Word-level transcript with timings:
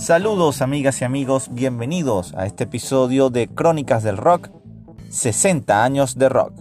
Saludos 0.00 0.62
amigas 0.62 1.02
y 1.02 1.04
amigos, 1.04 1.50
bienvenidos 1.52 2.32
a 2.34 2.46
este 2.46 2.64
episodio 2.64 3.28
de 3.28 3.48
Crónicas 3.48 4.02
del 4.02 4.16
Rock, 4.16 4.48
60 5.10 5.84
años 5.84 6.16
de 6.16 6.30
rock. 6.30 6.54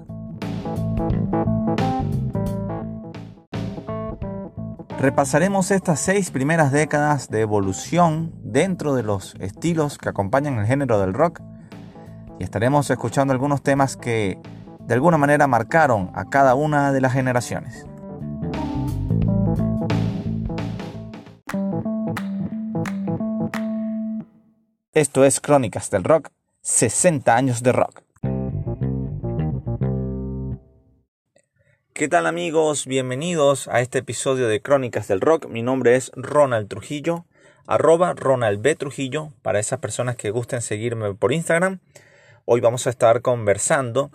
Repasaremos 5.00 5.71
estas 5.71 6.02
seis 6.02 6.32
primeras 6.32 6.73
décadas 6.73 7.29
de 7.29 7.39
evolución 7.39 8.33
dentro 8.43 8.93
de 8.93 9.04
los 9.04 9.36
estilos 9.36 9.97
que 9.97 10.10
acompañan 10.10 10.60
el 10.60 10.65
género 10.65 11.00
del 11.00 11.14
rock 11.14 11.39
y 12.39 12.43
estaremos 12.43 12.89
escuchando 12.89 13.32
algunos 13.32 13.64
temas 13.64 13.96
que 13.96 14.37
de 14.82 14.93
alguna 14.93 15.18
manera 15.18 15.47
marcaron 15.47 16.11
a 16.14 16.25
cada 16.25 16.56
una 16.56 16.92
de 16.92 17.00
las 17.00 17.14
generaciones. 17.14 17.89
Esto 25.00 25.24
es 25.24 25.39
Crónicas 25.39 25.89
del 25.92 26.04
Rock, 26.04 26.28
60 26.60 27.34
años 27.34 27.64
de 27.64 27.71
rock. 27.71 28.02
¿Qué 31.94 32.09
tal 32.09 32.28
amigos? 32.28 32.86
Bienvenidos 32.86 33.70
a 33.70 33.80
este 33.80 34.00
episodio 34.00 34.50
de 34.50 34.62
Crónicas 34.62 35.08
del 35.08 35.22
Rock. 35.22 35.48
Mi 35.48 35.62
nombre 35.62 35.95
es 35.95 36.12
Ronald 36.17 36.67
Trujillo, 36.67 37.25
arroba 37.66 38.14
Ronald 38.14 38.62
B. 38.62 38.75
Trujillo, 38.75 39.31
para 39.42 39.59
esas 39.62 39.80
personas 39.80 40.17
que 40.17 40.31
gusten 40.31 40.62
seguirme 40.62 41.14
por 41.14 41.31
Instagram. 41.31 41.80
Hoy 42.44 42.59
vamos 42.59 42.86
a 42.86 42.89
estar 42.89 43.22
conversando 43.22 44.11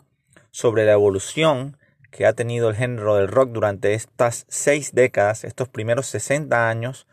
sobre 0.51 0.85
la 0.85 0.93
evolución 0.93 1.79
que 2.11 2.27
ha 2.27 2.35
tenido 2.35 2.69
el 2.69 2.77
género 2.77 3.17
del 3.17 3.29
rock 3.29 3.53
durante 3.53 3.95
estas 3.95 4.45
seis 4.51 4.93
décadas, 4.93 5.45
estos 5.45 5.71
primeros 5.71 6.09
60 6.09 6.69
años 6.69 7.07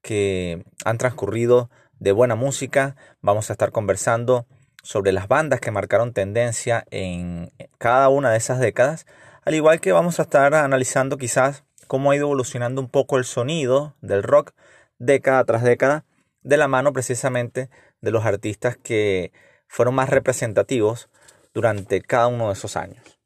que 0.00 0.64
han 0.86 0.96
transcurrido 0.96 1.68
de 2.04 2.12
buena 2.12 2.34
música. 2.34 2.96
Vamos 3.22 3.48
a 3.48 3.54
estar 3.54 3.72
conversando 3.72 4.46
sobre 4.82 5.10
las 5.10 5.26
bandas 5.26 5.58
que 5.58 5.70
marcaron 5.70 6.12
tendencia 6.12 6.84
en 6.90 7.50
cada 7.78 8.10
una 8.10 8.30
de 8.30 8.36
esas 8.36 8.60
décadas, 8.60 9.06
al 9.42 9.54
igual 9.54 9.80
que 9.80 9.92
vamos 9.92 10.20
a 10.20 10.24
estar 10.24 10.54
analizando 10.54 11.16
quizás 11.16 11.64
cómo 11.86 12.10
ha 12.10 12.16
ido 12.16 12.26
evolucionando 12.26 12.82
un 12.82 12.90
poco 12.90 13.16
el 13.16 13.24
sonido 13.24 13.96
del 14.02 14.22
rock 14.22 14.52
década 14.98 15.42
tras 15.44 15.62
década, 15.62 16.04
de 16.42 16.58
la 16.58 16.68
mano 16.68 16.92
precisamente 16.92 17.70
de 18.02 18.10
los 18.10 18.26
artistas 18.26 18.76
que 18.76 19.32
fueron 19.66 19.94
más 19.94 20.10
representativos 20.10 21.08
durante 21.54 22.02
cada 22.02 22.26
uno 22.26 22.48
de 22.48 22.52
esos 22.52 22.76
años. 22.76 23.18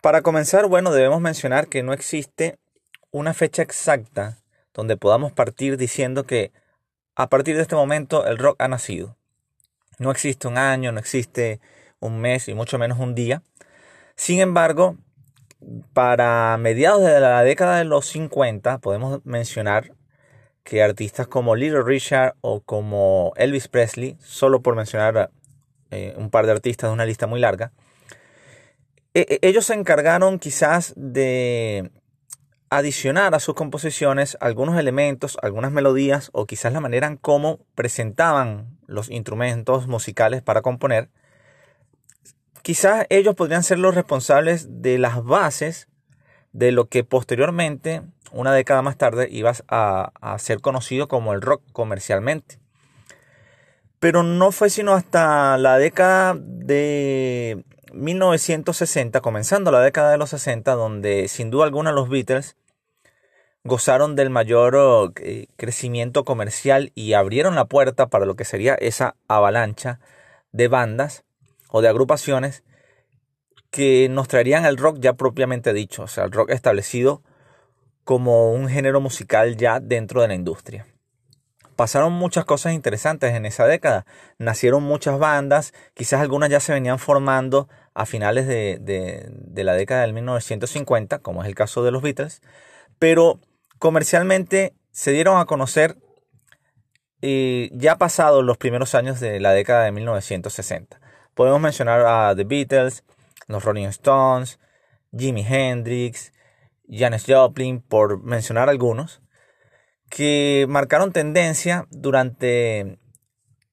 Para 0.00 0.22
comenzar, 0.22 0.66
bueno, 0.66 0.92
debemos 0.92 1.20
mencionar 1.20 1.68
que 1.68 1.82
no 1.82 1.92
existe 1.92 2.58
una 3.10 3.34
fecha 3.34 3.60
exacta 3.60 4.38
donde 4.72 4.96
podamos 4.96 5.32
partir 5.32 5.76
diciendo 5.76 6.24
que 6.24 6.52
a 7.14 7.28
partir 7.28 7.56
de 7.56 7.62
este 7.62 7.76
momento 7.76 8.26
el 8.26 8.38
rock 8.38 8.56
ha 8.60 8.68
nacido. 8.68 9.16
No 9.98 10.10
existe 10.10 10.48
un 10.48 10.58
año, 10.58 10.92
no 10.92 10.98
existe 10.98 11.60
un 12.00 12.20
mes 12.20 12.48
y 12.48 12.54
mucho 12.54 12.78
menos 12.78 12.98
un 12.98 13.14
día. 13.14 13.42
Sin 14.16 14.40
embargo, 14.40 14.96
para 15.92 16.56
mediados 16.58 17.02
de 17.02 17.20
la 17.20 17.42
década 17.44 17.78
de 17.78 17.84
los 17.84 18.06
50 18.06 18.78
podemos 18.78 19.24
mencionar 19.24 19.92
que 20.64 20.82
artistas 20.82 21.26
como 21.26 21.56
Little 21.56 21.82
Richard 21.82 22.34
o 22.40 22.60
como 22.60 23.32
Elvis 23.36 23.68
Presley, 23.68 24.16
solo 24.20 24.62
por 24.62 24.76
mencionar 24.76 25.30
eh, 25.90 26.14
un 26.16 26.30
par 26.30 26.46
de 26.46 26.52
artistas 26.52 26.90
de 26.90 26.94
una 26.94 27.06
lista 27.06 27.26
muy 27.26 27.40
larga, 27.40 27.72
e, 29.14 29.38
e, 29.42 29.48
ellos 29.48 29.66
se 29.66 29.74
encargaron 29.74 30.38
quizás 30.38 30.94
de 30.96 31.90
adicionar 32.74 33.34
a 33.34 33.40
sus 33.40 33.54
composiciones 33.54 34.38
algunos 34.40 34.78
elementos, 34.78 35.36
algunas 35.42 35.72
melodías 35.72 36.30
o 36.32 36.46
quizás 36.46 36.72
la 36.72 36.80
manera 36.80 37.06
en 37.06 37.18
cómo 37.18 37.58
presentaban 37.74 38.78
los 38.86 39.10
instrumentos 39.10 39.88
musicales 39.88 40.40
para 40.40 40.62
componer, 40.62 41.10
quizás 42.62 43.04
ellos 43.10 43.34
podrían 43.34 43.62
ser 43.62 43.78
los 43.78 43.94
responsables 43.94 44.80
de 44.80 44.96
las 44.96 45.22
bases 45.22 45.88
de 46.52 46.72
lo 46.72 46.88
que 46.88 47.04
posteriormente, 47.04 48.00
una 48.32 48.54
década 48.54 48.80
más 48.80 48.96
tarde, 48.96 49.28
iba 49.30 49.52
a, 49.68 50.12
a 50.22 50.38
ser 50.38 50.62
conocido 50.62 51.08
como 51.08 51.34
el 51.34 51.42
rock 51.42 51.62
comercialmente. 51.72 52.58
Pero 53.98 54.22
no 54.22 54.50
fue 54.50 54.70
sino 54.70 54.94
hasta 54.94 55.58
la 55.58 55.76
década 55.76 56.36
de 56.38 57.66
1960, 57.92 59.20
comenzando 59.20 59.70
la 59.70 59.80
década 59.80 60.10
de 60.10 60.16
los 60.16 60.30
60, 60.30 60.72
donde 60.72 61.28
sin 61.28 61.50
duda 61.50 61.66
alguna 61.66 61.92
los 61.92 62.08
Beatles 62.08 62.56
gozaron 63.64 64.16
del 64.16 64.30
mayor 64.30 64.76
oh, 64.76 65.12
crecimiento 65.56 66.24
comercial 66.24 66.92
y 66.94 67.12
abrieron 67.12 67.54
la 67.54 67.66
puerta 67.66 68.08
para 68.08 68.26
lo 68.26 68.34
que 68.34 68.44
sería 68.44 68.74
esa 68.74 69.14
avalancha 69.28 70.00
de 70.50 70.68
bandas 70.68 71.24
o 71.68 71.80
de 71.80 71.88
agrupaciones 71.88 72.64
que 73.70 74.08
nos 74.10 74.28
traerían 74.28 74.66
el 74.66 74.76
rock 74.76 74.98
ya 75.00 75.14
propiamente 75.14 75.72
dicho, 75.72 76.02
o 76.02 76.08
sea, 76.08 76.24
el 76.24 76.32
rock 76.32 76.50
establecido 76.50 77.22
como 78.04 78.52
un 78.52 78.68
género 78.68 79.00
musical 79.00 79.56
ya 79.56 79.80
dentro 79.80 80.20
de 80.20 80.28
la 80.28 80.34
industria. 80.34 80.86
Pasaron 81.76 82.12
muchas 82.12 82.44
cosas 82.44 82.74
interesantes 82.74 83.32
en 83.32 83.46
esa 83.46 83.66
década. 83.66 84.04
Nacieron 84.38 84.82
muchas 84.82 85.18
bandas, 85.18 85.72
quizás 85.94 86.20
algunas 86.20 86.50
ya 86.50 86.60
se 86.60 86.74
venían 86.74 86.98
formando 86.98 87.68
a 87.94 88.04
finales 88.04 88.46
de, 88.46 88.78
de 88.78 89.64
la 89.64 89.72
década 89.72 90.02
del 90.02 90.12
1950, 90.12 91.20
como 91.20 91.42
es 91.42 91.48
el 91.48 91.54
caso 91.54 91.82
de 91.82 91.90
los 91.90 92.02
Beatles, 92.02 92.42
pero 92.98 93.40
comercialmente 93.82 94.76
se 94.92 95.10
dieron 95.10 95.40
a 95.40 95.44
conocer 95.44 95.96
eh, 97.20 97.68
ya 97.72 97.98
pasados 97.98 98.44
los 98.44 98.56
primeros 98.56 98.94
años 98.94 99.18
de 99.18 99.40
la 99.40 99.50
década 99.50 99.82
de 99.82 99.90
1960. 99.90 101.00
Podemos 101.34 101.60
mencionar 101.60 102.06
a 102.06 102.32
The 102.36 102.44
Beatles, 102.44 103.02
los 103.48 103.64
Rolling 103.64 103.88
Stones, 103.88 104.60
Jimi 105.10 105.44
Hendrix, 105.44 106.32
Janis 106.88 107.24
Joplin, 107.26 107.80
por 107.80 108.22
mencionar 108.22 108.68
algunos, 108.68 109.20
que 110.08 110.64
marcaron 110.68 111.10
tendencia 111.10 111.88
durante 111.90 113.00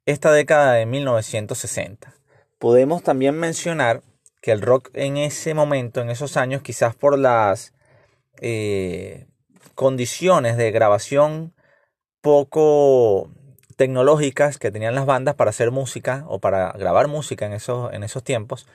esta 0.07 0.31
década 0.31 0.73
de 0.73 0.87
1960. 0.87 2.15
Podemos 2.57 3.03
también 3.03 3.35
mencionar 3.35 4.01
que 4.41 4.53
el 4.53 4.61
rock 4.61 4.89
en 4.95 5.17
ese 5.17 5.53
momento, 5.53 6.01
en 6.01 6.09
esos 6.09 6.35
años, 6.35 6.63
quizás 6.63 6.95
por 6.95 7.19
las 7.19 7.75
eh, 8.41 9.28
condiciones 9.79 10.57
de 10.57 10.71
grabación 10.71 11.53
poco 12.19 13.31
tecnológicas 13.77 14.57
que 14.57 14.71
tenían 14.71 14.93
las 14.93 15.05
bandas 15.05 15.35
para 15.35 15.51
hacer 15.51 15.71
música 15.71 16.25
o 16.27 16.39
para 16.39 16.73
grabar 16.73 17.07
música 17.07 17.45
en 17.45 17.53
esos, 17.53 17.93
en 17.93 18.03
esos 18.03 18.21
tiempos, 18.21 18.67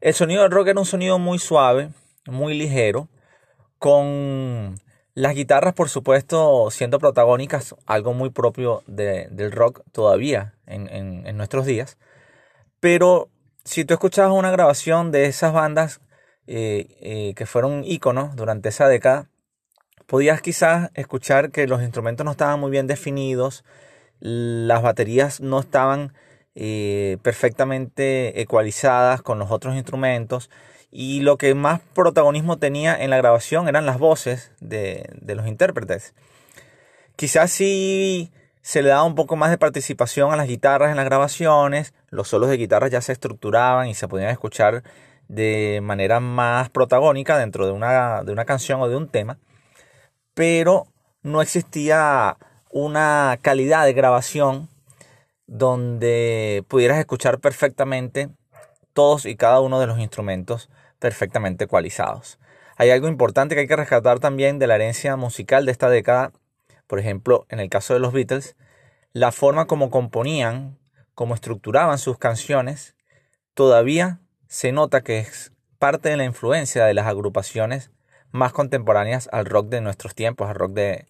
el 0.00 0.14
sonido 0.14 0.42
del 0.42 0.50
rock 0.50 0.66
era 0.66 0.80
un 0.80 0.84
sonido 0.84 1.20
muy 1.20 1.38
suave, 1.38 1.90
muy 2.26 2.58
ligero, 2.58 3.06
con 3.78 4.80
las 5.14 5.36
guitarras, 5.36 5.74
por 5.74 5.88
supuesto, 5.88 6.72
siendo 6.72 6.98
protagónicas, 6.98 7.76
algo 7.86 8.12
muy 8.12 8.30
propio 8.30 8.82
del 8.88 9.52
rock 9.52 9.82
todavía 9.92 10.54
en, 10.66 11.36
nuestros 11.36 11.66
días. 11.66 11.98
Pero 12.80 13.28
si 13.62 13.84
tú 13.84 13.94
escuchabas 13.94 14.32
una 14.32 14.50
grabación 14.50 15.12
de 15.12 15.26
esas 15.26 15.52
bandas 15.52 16.00
eh, 16.48 16.88
eh, 17.00 17.34
que 17.36 17.46
fueron 17.46 17.84
íconos 17.84 18.34
durante 18.34 18.70
esa 18.70 18.88
década, 18.88 19.28
podías 20.06 20.40
quizás 20.40 20.90
escuchar 20.94 21.50
que 21.50 21.66
los 21.66 21.82
instrumentos 21.82 22.24
no 22.24 22.32
estaban 22.32 22.60
muy 22.60 22.70
bien 22.70 22.86
definidos, 22.86 23.64
las 24.20 24.82
baterías 24.82 25.40
no 25.40 25.60
estaban 25.60 26.12
eh, 26.54 27.16
perfectamente 27.22 28.40
ecualizadas 28.40 29.22
con 29.22 29.38
los 29.38 29.50
otros 29.50 29.74
instrumentos 29.74 30.50
y 30.90 31.20
lo 31.20 31.38
que 31.38 31.54
más 31.54 31.80
protagonismo 31.94 32.58
tenía 32.58 32.94
en 32.94 33.10
la 33.10 33.16
grabación 33.16 33.68
eran 33.68 33.86
las 33.86 33.98
voces 33.98 34.52
de, 34.60 35.08
los 35.26 35.46
intérpretes. 35.46 36.14
Quizás 37.16 37.50
sí 37.50 38.30
se 38.60 38.82
le 38.82 38.90
daba 38.90 39.04
un 39.04 39.14
poco 39.14 39.34
más 39.34 39.50
de 39.50 39.58
participación 39.58 40.32
a 40.32 40.36
las 40.36 40.46
guitarras 40.46 40.90
en 40.90 40.96
las 40.96 41.06
grabaciones, 41.06 41.94
los 42.10 42.28
solos 42.28 42.50
de 42.50 42.58
guitarra 42.58 42.88
ya 42.88 43.00
se 43.00 43.12
estructuraban 43.12 43.88
y 43.88 43.94
se 43.94 44.06
podían 44.06 44.30
escuchar 44.30 44.82
de 45.28 45.80
manera 45.82 46.20
más 46.20 46.68
protagónica 46.68 47.38
dentro 47.38 47.66
de 47.66 47.72
una, 47.72 48.22
de 48.22 48.32
una 48.32 48.44
canción 48.44 48.80
o 48.82 48.88
de 48.88 48.96
un 48.96 49.08
tema 49.08 49.38
pero 50.34 50.86
no 51.22 51.42
existía 51.42 52.36
una 52.70 53.38
calidad 53.42 53.84
de 53.84 53.92
grabación 53.92 54.68
donde 55.46 56.64
pudieras 56.68 56.98
escuchar 56.98 57.38
perfectamente 57.38 58.30
todos 58.92 59.26
y 59.26 59.36
cada 59.36 59.60
uno 59.60 59.80
de 59.80 59.86
los 59.86 59.98
instrumentos 59.98 60.70
perfectamente 60.98 61.64
ecualizados. 61.64 62.38
Hay 62.76 62.90
algo 62.90 63.08
importante 63.08 63.54
que 63.54 63.62
hay 63.62 63.66
que 63.66 63.76
rescatar 63.76 64.18
también 64.18 64.58
de 64.58 64.66
la 64.66 64.76
herencia 64.76 65.16
musical 65.16 65.66
de 65.66 65.72
esta 65.72 65.90
década, 65.90 66.32
por 66.86 66.98
ejemplo, 66.98 67.46
en 67.48 67.60
el 67.60 67.68
caso 67.68 67.94
de 67.94 68.00
los 68.00 68.12
Beatles, 68.12 68.56
la 69.12 69.30
forma 69.30 69.66
como 69.66 69.90
componían, 69.90 70.78
como 71.14 71.34
estructuraban 71.34 71.98
sus 71.98 72.18
canciones, 72.18 72.96
todavía 73.54 74.20
se 74.48 74.72
nota 74.72 75.02
que 75.02 75.18
es 75.18 75.52
parte 75.78 76.08
de 76.08 76.16
la 76.16 76.24
influencia 76.24 76.84
de 76.84 76.94
las 76.94 77.06
agrupaciones 77.06 77.90
más 78.32 78.52
contemporáneas 78.52 79.28
al 79.32 79.46
rock 79.46 79.68
de 79.68 79.80
nuestros 79.80 80.14
tiempos, 80.14 80.48
al 80.48 80.54
rock 80.56 80.72
de, 80.72 81.06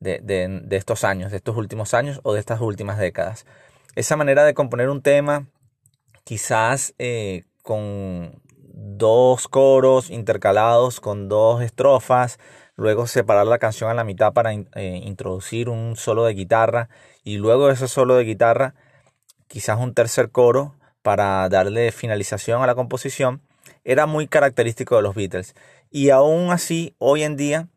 de, 0.00 0.76
estos 0.76 1.04
años, 1.04 1.30
de 1.30 1.38
estos 1.38 1.56
últimos 1.56 1.94
años 1.94 2.20
o 2.22 2.34
de 2.34 2.40
estas 2.40 2.60
últimas 2.60 2.98
décadas. 2.98 3.46
Esa 3.94 4.16
manera 4.16 4.44
de 4.44 4.54
componer 4.54 4.90
un 4.90 5.02
tema, 5.02 5.46
quizás 6.24 6.94
eh, 6.98 7.44
con 7.62 8.42
dos 8.72 9.48
coros 9.48 10.10
intercalados, 10.10 11.00
con 11.00 11.28
dos 11.28 11.62
estrofas, 11.62 12.38
luego 12.76 13.06
separar 13.06 13.46
la 13.46 13.58
canción 13.58 13.88
a 13.90 13.94
la 13.94 14.04
mitad 14.04 14.32
para 14.32 14.52
eh, 14.52 15.00
introducir 15.02 15.70
un 15.70 15.96
solo 15.96 16.24
de 16.24 16.34
guitarra 16.34 16.90
y 17.24 17.38
luego 17.38 17.68
de 17.68 17.74
ese 17.74 17.88
solo 17.88 18.16
de 18.16 18.24
guitarra 18.24 18.74
quizás 19.48 19.78
un 19.78 19.94
tercer 19.94 20.30
coro 20.30 20.74
para 21.02 21.48
darle 21.48 21.92
finalización 21.92 22.62
a 22.62 22.66
la 22.66 22.74
composición, 22.74 23.40
era 23.84 24.06
muy 24.06 24.26
característico 24.26 24.96
de 24.96 25.02
los 25.02 25.14
Beatles. 25.14 25.54
Y 25.90 26.10
aún 26.10 26.50
así, 26.50 26.94
hoy 26.98 27.22
en 27.22 27.36
día, 27.36 27.68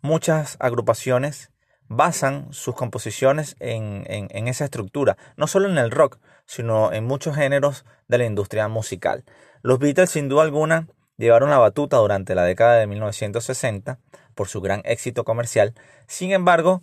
muchas 0.00 0.56
agrupaciones 0.60 1.50
basan 1.88 2.48
sus 2.52 2.74
composiciones 2.74 3.56
en, 3.60 4.06
esa 4.48 4.64
estructura, 4.64 5.16
no 5.36 5.46
solo 5.46 5.68
en 5.68 5.78
el 5.78 5.90
rock, 5.90 6.18
sino 6.46 6.92
en 6.92 7.04
muchos 7.04 7.34
géneros 7.36 7.84
de 8.08 8.18
la 8.18 8.26
industria 8.26 8.68
musical. 8.68 9.24
Los 9.62 9.78
Beatles, 9.78 10.10
sin 10.10 10.28
duda 10.28 10.42
alguna, 10.42 10.86
llevaron 11.16 11.50
la 11.50 11.58
batuta 11.58 11.96
durante 11.96 12.34
la 12.34 12.44
década 12.44 12.76
de 12.76 12.86
1960 12.86 13.98
por 14.34 14.48
su 14.48 14.60
gran 14.60 14.82
éxito 14.84 15.24
comercial. 15.24 15.74
Sin 16.06 16.32
embargo, 16.32 16.82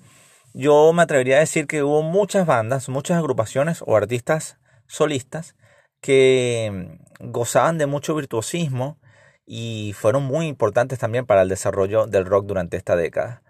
yo 0.53 0.91
me 0.93 1.03
atrevería 1.03 1.37
a 1.37 1.39
decir 1.39 1.67
que 1.67 1.83
hubo 1.83 2.01
muchas 2.01 2.45
bandas, 2.45 2.89
muchas 2.89 3.17
agrupaciones 3.17 3.83
o 3.85 3.95
artistas 3.95 4.57
solistas 4.87 5.55
que 6.01 6.99
gozaban 7.19 7.77
de 7.77 7.85
mucho 7.85 8.15
virtuosismo 8.15 8.97
y 9.45 9.93
fueron 9.93 10.23
muy 10.23 10.47
importantes 10.47 10.99
también 10.99 11.25
para 11.25 11.41
el 11.43 11.49
desarrollo 11.49 12.07
del 12.07 12.25
rock 12.25 12.45
durante 12.45 12.77
esta 12.77 12.95
década. 12.95 13.43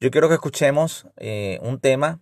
Yo 0.00 0.10
quiero 0.10 0.28
que 0.28 0.34
escuchemos 0.34 1.06
eh, 1.16 1.58
un 1.62 1.80
tema 1.80 2.20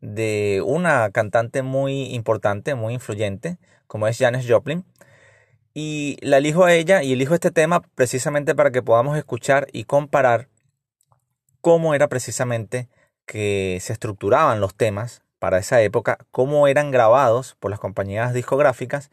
de 0.00 0.62
una 0.64 1.10
cantante 1.10 1.62
muy 1.62 2.14
importante, 2.14 2.74
muy 2.74 2.94
influyente, 2.94 3.58
como 3.86 4.06
es 4.06 4.18
Janis 4.18 4.46
Joplin. 4.48 4.84
Y 5.74 6.16
la 6.22 6.38
elijo 6.38 6.64
a 6.64 6.72
ella 6.72 7.02
y 7.02 7.12
elijo 7.12 7.34
este 7.34 7.50
tema 7.50 7.82
precisamente 7.94 8.54
para 8.54 8.70
que 8.70 8.82
podamos 8.82 9.18
escuchar 9.18 9.66
y 9.72 9.84
comparar 9.84 10.48
cómo 11.60 11.94
era 11.94 12.08
precisamente 12.08 12.88
que 13.26 13.78
se 13.80 13.92
estructuraban 13.92 14.60
los 14.60 14.74
temas 14.74 15.22
para 15.38 15.58
esa 15.58 15.82
época, 15.82 16.18
cómo 16.30 16.66
eran 16.66 16.90
grabados 16.90 17.56
por 17.60 17.70
las 17.70 17.80
compañías 17.80 18.32
discográficas 18.32 19.10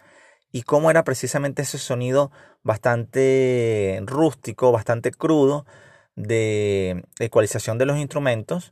y 0.54 0.62
cómo 0.62 0.92
era 0.92 1.04
precisamente 1.04 1.64
ese 1.64 1.80
sonido 1.80 2.32
bastante 2.62 4.00
rústico, 4.06 4.72
bastante 4.72 5.12
crudo, 5.12 5.66
de 6.16 7.04
ecualización 7.20 7.80
de 7.80 7.88
los 7.88 7.98
instrumentos 7.98 8.72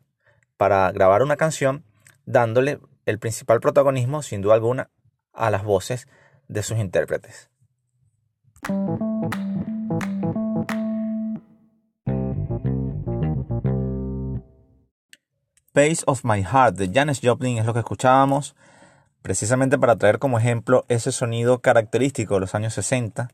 para 0.58 0.92
grabar 0.92 1.24
una 1.24 1.38
canción, 1.38 1.84
dándole 2.26 2.80
el 3.08 3.18
principal 3.18 3.60
protagonismo, 3.60 4.22
sin 4.22 4.42
duda 4.42 4.54
alguna, 4.54 4.92
a 5.34 5.50
las 5.50 5.64
voces 5.64 6.08
de 6.48 6.62
sus 6.62 6.78
intérpretes. 6.78 7.50
Pace 15.74 16.04
of 16.06 16.24
My 16.24 16.44
Heart 16.44 16.76
de 16.76 16.92
Janis 16.94 17.22
Joplin 17.24 17.58
es 17.58 17.66
lo 17.66 17.74
que 17.74 17.80
escuchábamos, 17.80 18.56
precisamente 19.22 19.78
para 19.78 19.96
traer 19.96 20.20
como 20.20 20.40
ejemplo 20.40 20.86
ese 20.88 21.12
sonido 21.12 21.60
característico 21.60 22.36
de 22.36 22.42
los 22.42 22.56
años 22.56 22.74
60, 22.74 23.30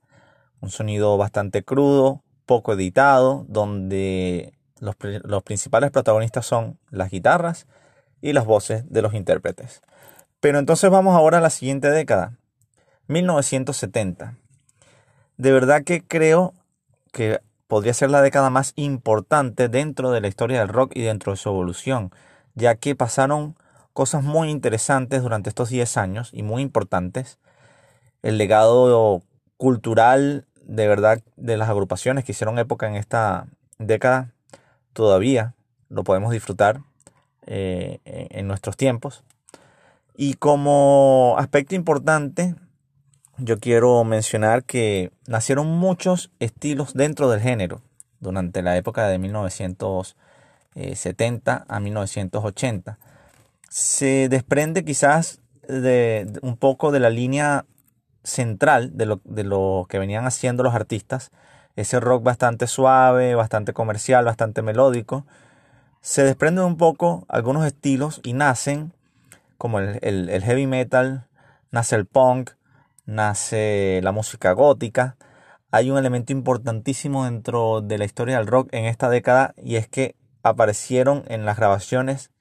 un 0.62 0.70
sonido 0.70 1.18
bastante 1.18 1.64
crudo, 1.64 2.24
poco 2.46 2.74
editado, 2.74 3.46
donde 3.48 4.54
los, 4.80 4.96
principales 5.44 5.92
protagonistas 5.92 6.46
son 6.46 6.80
las 6.90 7.10
guitarras 7.10 7.68
y 8.22 8.34
las 8.34 8.46
voces 8.46 8.84
de 8.92 9.02
los 9.02 9.14
intérpretes. 9.14 9.82
Pero 10.40 10.60
entonces 10.60 10.90
vamos 10.90 11.16
ahora 11.16 11.40
a 11.40 11.42
la 11.42 11.50
siguiente 11.50 11.90
década, 11.90 12.38
1970. 13.08 14.36
De 15.38 15.52
verdad 15.52 15.84
que 15.84 16.04
creo 16.04 16.54
que 17.12 17.40
podría 17.68 17.94
ser 17.94 18.10
la 18.10 18.22
década 18.22 18.50
más 18.50 18.74
importante 18.76 19.70
dentro 19.70 20.12
de 20.12 20.22
la 20.22 20.28
historia 20.28 20.60
del 20.60 20.70
rock 20.70 20.92
y 20.96 21.02
dentro 21.02 21.34
de 21.34 21.38
su 21.38 21.50
evolución, 21.50 22.12
ya 22.56 22.76
que 22.76 22.96
pasaron 22.96 23.56
cosas 23.98 24.24
muy 24.24 24.52
interesantes 24.52 25.24
durante 25.24 25.50
estos 25.50 25.70
10 25.70 25.98
años 25.98 26.30
y 26.32 26.44
muy 26.44 26.62
importantes. 26.62 27.40
El 28.22 28.38
legado 28.38 29.24
cultural 29.58 30.46
de 30.62 30.88
verdad 30.88 31.24
de 31.36 31.58
las 31.58 31.68
agrupaciones 31.68 32.24
que 32.24 32.34
hicieron 32.34 32.60
época 32.60 32.88
en 32.88 32.94
esta 32.94 33.48
década 33.80 34.36
todavía 34.94 35.56
lo 35.90 36.04
podemos 36.04 36.32
disfrutar 36.32 36.82
eh, 37.48 37.98
en 38.06 38.48
nuestros 38.48 38.78
tiempos. 38.78 39.24
Y 40.16 40.36
como 40.36 41.34
aspecto 41.40 41.74
importante, 41.74 42.54
yo 43.40 43.60
quiero 43.60 44.04
mencionar 44.04 44.64
que 44.64 45.12
nacieron 45.26 45.66
muchos 45.66 46.30
estilos 46.38 46.94
dentro 46.94 47.32
del 47.32 47.42
género 47.42 47.82
durante 48.20 48.62
la 48.62 48.78
época 48.78 49.08
de 49.08 49.18
1970 49.18 51.66
a 51.68 51.80
1980. 51.80 53.00
Se 53.70 54.30
desprende 54.30 54.84
quizás 54.86 55.42
de 55.68 56.40
un 56.42 56.58
poco 56.58 56.92
de 56.92 57.00
la 57.00 57.10
línea 57.10 57.66
central 58.24 58.98
de 58.98 59.06
lo, 59.06 59.22
de 59.24 59.44
lo 59.44 59.86
que 59.90 60.00
venían 60.00 60.26
haciendo 60.26 60.64
los 60.64 60.76
artistas, 60.76 61.32
ese 61.76 62.00
rock 62.00 62.24
bastante 62.24 62.68
suave, 62.68 63.36
bastante 63.36 63.74
comercial, 63.74 64.26
bastante 64.26 64.62
melódico, 64.62 65.26
se 66.02 66.24
desprenden 66.24 66.66
un 66.66 66.78
poco 66.78 67.26
algunos 67.30 67.66
estilos 67.66 68.22
y 68.24 68.34
nacen 68.34 68.94
como 69.58 69.80
el, 69.80 70.00
el, 70.02 70.44
heavy 70.44 70.68
metal, 70.68 71.28
nace 71.72 71.96
el 71.96 72.06
punk, 72.06 72.52
nace 73.06 74.00
la 74.04 74.12
música 74.12 74.52
gótica. 74.52 75.18
Hay 75.72 75.92
un 75.92 75.98
elemento 75.98 76.32
importantísimo 76.32 77.26
dentro 77.26 77.82
de 77.82 77.98
la 77.98 78.06
historia 78.06 78.38
del 78.38 78.48
rock 78.48 78.70
en 78.72 78.86
esta 78.86 79.10
década 79.10 79.54
y 79.62 79.76
es 79.76 79.88
que 79.88 80.16
aparecieron 80.44 81.24
en 81.28 81.46
las 81.46 81.58
grabaciones 81.58 82.32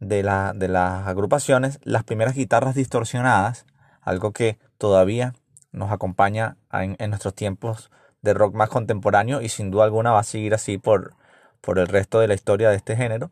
de, 0.00 0.22
la, 0.22 0.52
de 0.54 0.68
las 0.68 1.06
agrupaciones 1.06 1.80
las 1.82 2.04
primeras 2.04 2.34
guitarras 2.34 2.74
distorsionadas, 2.74 3.66
algo 4.00 4.32
que 4.32 4.58
todavía 4.78 5.34
nos 5.72 5.92
acompaña 5.92 6.56
en, 6.72 6.96
nuestros 7.10 7.34
tiempos 7.34 7.90
de 8.22 8.34
rock 8.34 8.54
más 8.54 8.68
contemporáneo 8.68 9.40
y 9.40 9.48
sin 9.48 9.70
duda 9.70 9.84
alguna 9.84 10.12
va 10.12 10.20
a 10.20 10.24
seguir 10.24 10.54
así 10.54 10.78
por, 10.78 11.14
por 11.60 11.78
el 11.78 11.88
resto 11.88 12.20
de 12.20 12.28
la 12.28 12.34
historia 12.34 12.70
de 12.70 12.76
este 12.76 12.96
género. 12.96 13.30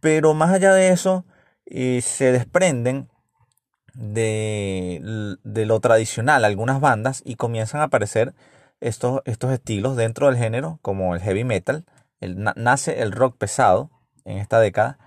Pero 0.00 0.34
más 0.34 0.50
allá 0.50 0.74
de 0.74 0.90
eso, 0.90 1.24
eh, 1.66 2.00
se 2.02 2.32
desprenden 2.32 3.08
de, 3.94 5.00
lo 5.44 5.80
tradicional 5.80 6.44
algunas 6.44 6.80
bandas 6.80 7.22
y 7.24 7.36
comienzan 7.36 7.80
a 7.80 7.84
aparecer 7.84 8.34
estos, 8.80 9.22
estos 9.24 9.52
estilos 9.52 9.96
dentro 9.96 10.26
del 10.26 10.36
género, 10.36 10.78
como 10.82 11.14
el 11.14 11.22
heavy 11.22 11.44
metal. 11.44 11.84
nace 12.20 13.02
el 13.02 13.12
rock 13.12 13.36
pesado 13.38 13.90
en 14.24 14.38
esta 14.38 14.60
década. 14.60 14.98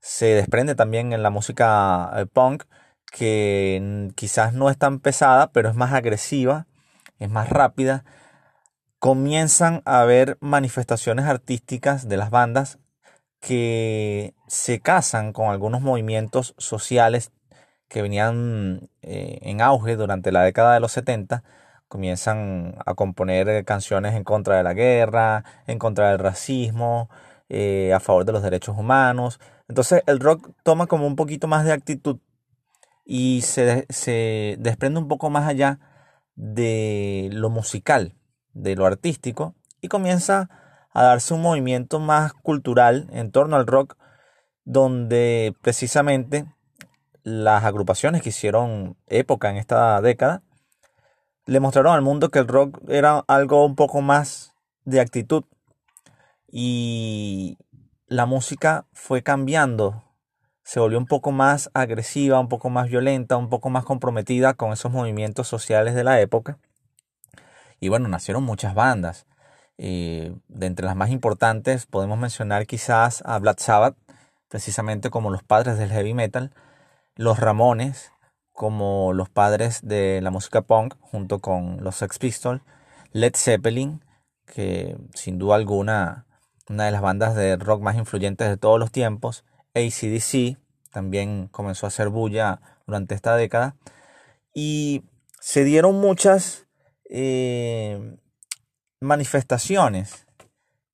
Se 0.00 0.26
desprende 0.26 0.74
también 0.74 1.12
en 1.12 1.22
la 1.22 1.30
música 1.30 2.10
eh, 2.16 2.26
punk 2.26 2.64
que 3.10 4.10
quizás 4.14 4.52
no 4.52 4.70
es 4.70 4.78
tan 4.78 5.00
pesada, 5.00 5.50
pero 5.52 5.68
es 5.70 5.74
más 5.74 5.92
agresiva, 5.92 6.66
es 7.18 7.30
más 7.30 7.48
rápida, 7.48 8.04
comienzan 8.98 9.82
a 9.84 10.00
haber 10.00 10.36
manifestaciones 10.40 11.26
artísticas 11.26 12.08
de 12.08 12.16
las 12.16 12.30
bandas 12.30 12.78
que 13.40 14.34
se 14.48 14.80
casan 14.80 15.32
con 15.32 15.48
algunos 15.50 15.80
movimientos 15.80 16.54
sociales 16.58 17.32
que 17.88 18.02
venían 18.02 18.90
eh, 19.02 19.38
en 19.42 19.60
auge 19.62 19.96
durante 19.96 20.32
la 20.32 20.42
década 20.42 20.74
de 20.74 20.80
los 20.80 20.92
70, 20.92 21.42
comienzan 21.88 22.76
a 22.84 22.94
componer 22.94 23.64
canciones 23.64 24.14
en 24.14 24.24
contra 24.24 24.56
de 24.56 24.62
la 24.62 24.74
guerra, 24.74 25.44
en 25.66 25.78
contra 25.78 26.10
del 26.10 26.18
racismo, 26.18 27.08
eh, 27.48 27.92
a 27.94 28.00
favor 28.00 28.24
de 28.24 28.32
los 28.32 28.42
derechos 28.42 28.76
humanos. 28.76 29.40
Entonces 29.68 30.02
el 30.06 30.20
rock 30.20 30.50
toma 30.62 30.86
como 30.86 31.06
un 31.06 31.16
poquito 31.16 31.46
más 31.46 31.64
de 31.64 31.72
actitud 31.72 32.18
y 33.04 33.42
se, 33.42 33.86
se 33.90 34.56
desprende 34.58 35.00
un 35.00 35.08
poco 35.08 35.30
más 35.30 35.46
allá 35.46 35.78
de 36.34 37.28
lo 37.32 37.50
musical, 37.50 38.14
de 38.52 38.76
lo 38.76 38.86
artístico, 38.86 39.54
y 39.80 39.88
comienza 39.88 40.48
a 40.92 41.02
darse 41.02 41.34
un 41.34 41.42
movimiento 41.42 42.00
más 42.00 42.32
cultural 42.32 43.08
en 43.12 43.30
torno 43.30 43.56
al 43.56 43.66
rock, 43.66 43.96
donde 44.64 45.54
precisamente 45.62 46.46
las 47.22 47.64
agrupaciones 47.64 48.22
que 48.22 48.30
hicieron 48.30 48.96
época 49.06 49.50
en 49.50 49.56
esta 49.56 50.00
década 50.00 50.42
le 51.46 51.60
mostraron 51.60 51.94
al 51.94 52.02
mundo 52.02 52.30
que 52.30 52.38
el 52.38 52.48
rock 52.48 52.78
era 52.88 53.24
algo 53.26 53.64
un 53.64 53.74
poco 53.74 54.00
más 54.00 54.54
de 54.84 55.00
actitud 55.00 55.44
y 56.50 57.58
la 58.08 58.26
música 58.26 58.86
fue 58.92 59.22
cambiando 59.22 60.02
se 60.68 60.80
volvió 60.80 60.98
un 60.98 61.06
poco 61.06 61.32
más 61.32 61.70
agresiva, 61.72 62.38
un 62.38 62.50
poco 62.50 62.68
más 62.68 62.90
violenta, 62.90 63.38
un 63.38 63.48
poco 63.48 63.70
más 63.70 63.86
comprometida 63.86 64.52
con 64.52 64.70
esos 64.70 64.92
movimientos 64.92 65.48
sociales 65.48 65.94
de 65.94 66.04
la 66.04 66.20
época. 66.20 66.58
Y 67.80 67.88
bueno, 67.88 68.06
nacieron 68.06 68.44
muchas 68.44 68.74
bandas. 68.74 69.24
Eh, 69.78 70.36
de 70.48 70.66
entre 70.66 70.84
las 70.84 70.94
más 70.94 71.08
importantes 71.08 71.86
podemos 71.86 72.18
mencionar 72.18 72.66
quizás 72.66 73.22
a 73.24 73.38
Black 73.38 73.60
Sabbath, 73.60 73.96
precisamente 74.48 75.08
como 75.08 75.30
los 75.30 75.42
padres 75.42 75.78
del 75.78 75.90
heavy 75.90 76.12
metal, 76.12 76.52
los 77.14 77.40
Ramones, 77.40 78.12
como 78.52 79.14
los 79.14 79.30
padres 79.30 79.80
de 79.82 80.20
la 80.20 80.30
música 80.30 80.60
punk, 80.60 80.96
junto 81.00 81.38
con 81.38 81.82
los 81.82 81.96
Sex 81.96 82.18
Pistols, 82.18 82.60
Led 83.12 83.32
Zeppelin, 83.36 84.04
que 84.44 84.98
sin 85.14 85.38
duda 85.38 85.56
alguna 85.56 86.26
una 86.68 86.84
de 86.84 86.90
las 86.90 87.02
bandas 87.02 87.34
de 87.34 87.56
rock 87.56 87.82
más 87.82 87.96
influyentes 87.96 88.48
de 88.48 88.56
todos 88.56 88.78
los 88.78 88.92
tiempos, 88.92 89.44
ACDC, 89.74 90.58
también 90.90 91.48
comenzó 91.48 91.86
a 91.86 91.88
hacer 91.88 92.08
bulla 92.08 92.60
durante 92.86 93.14
esta 93.14 93.36
década, 93.36 93.76
y 94.54 95.04
se 95.40 95.64
dieron 95.64 96.00
muchas 96.00 96.66
eh, 97.08 98.18
manifestaciones 99.00 100.26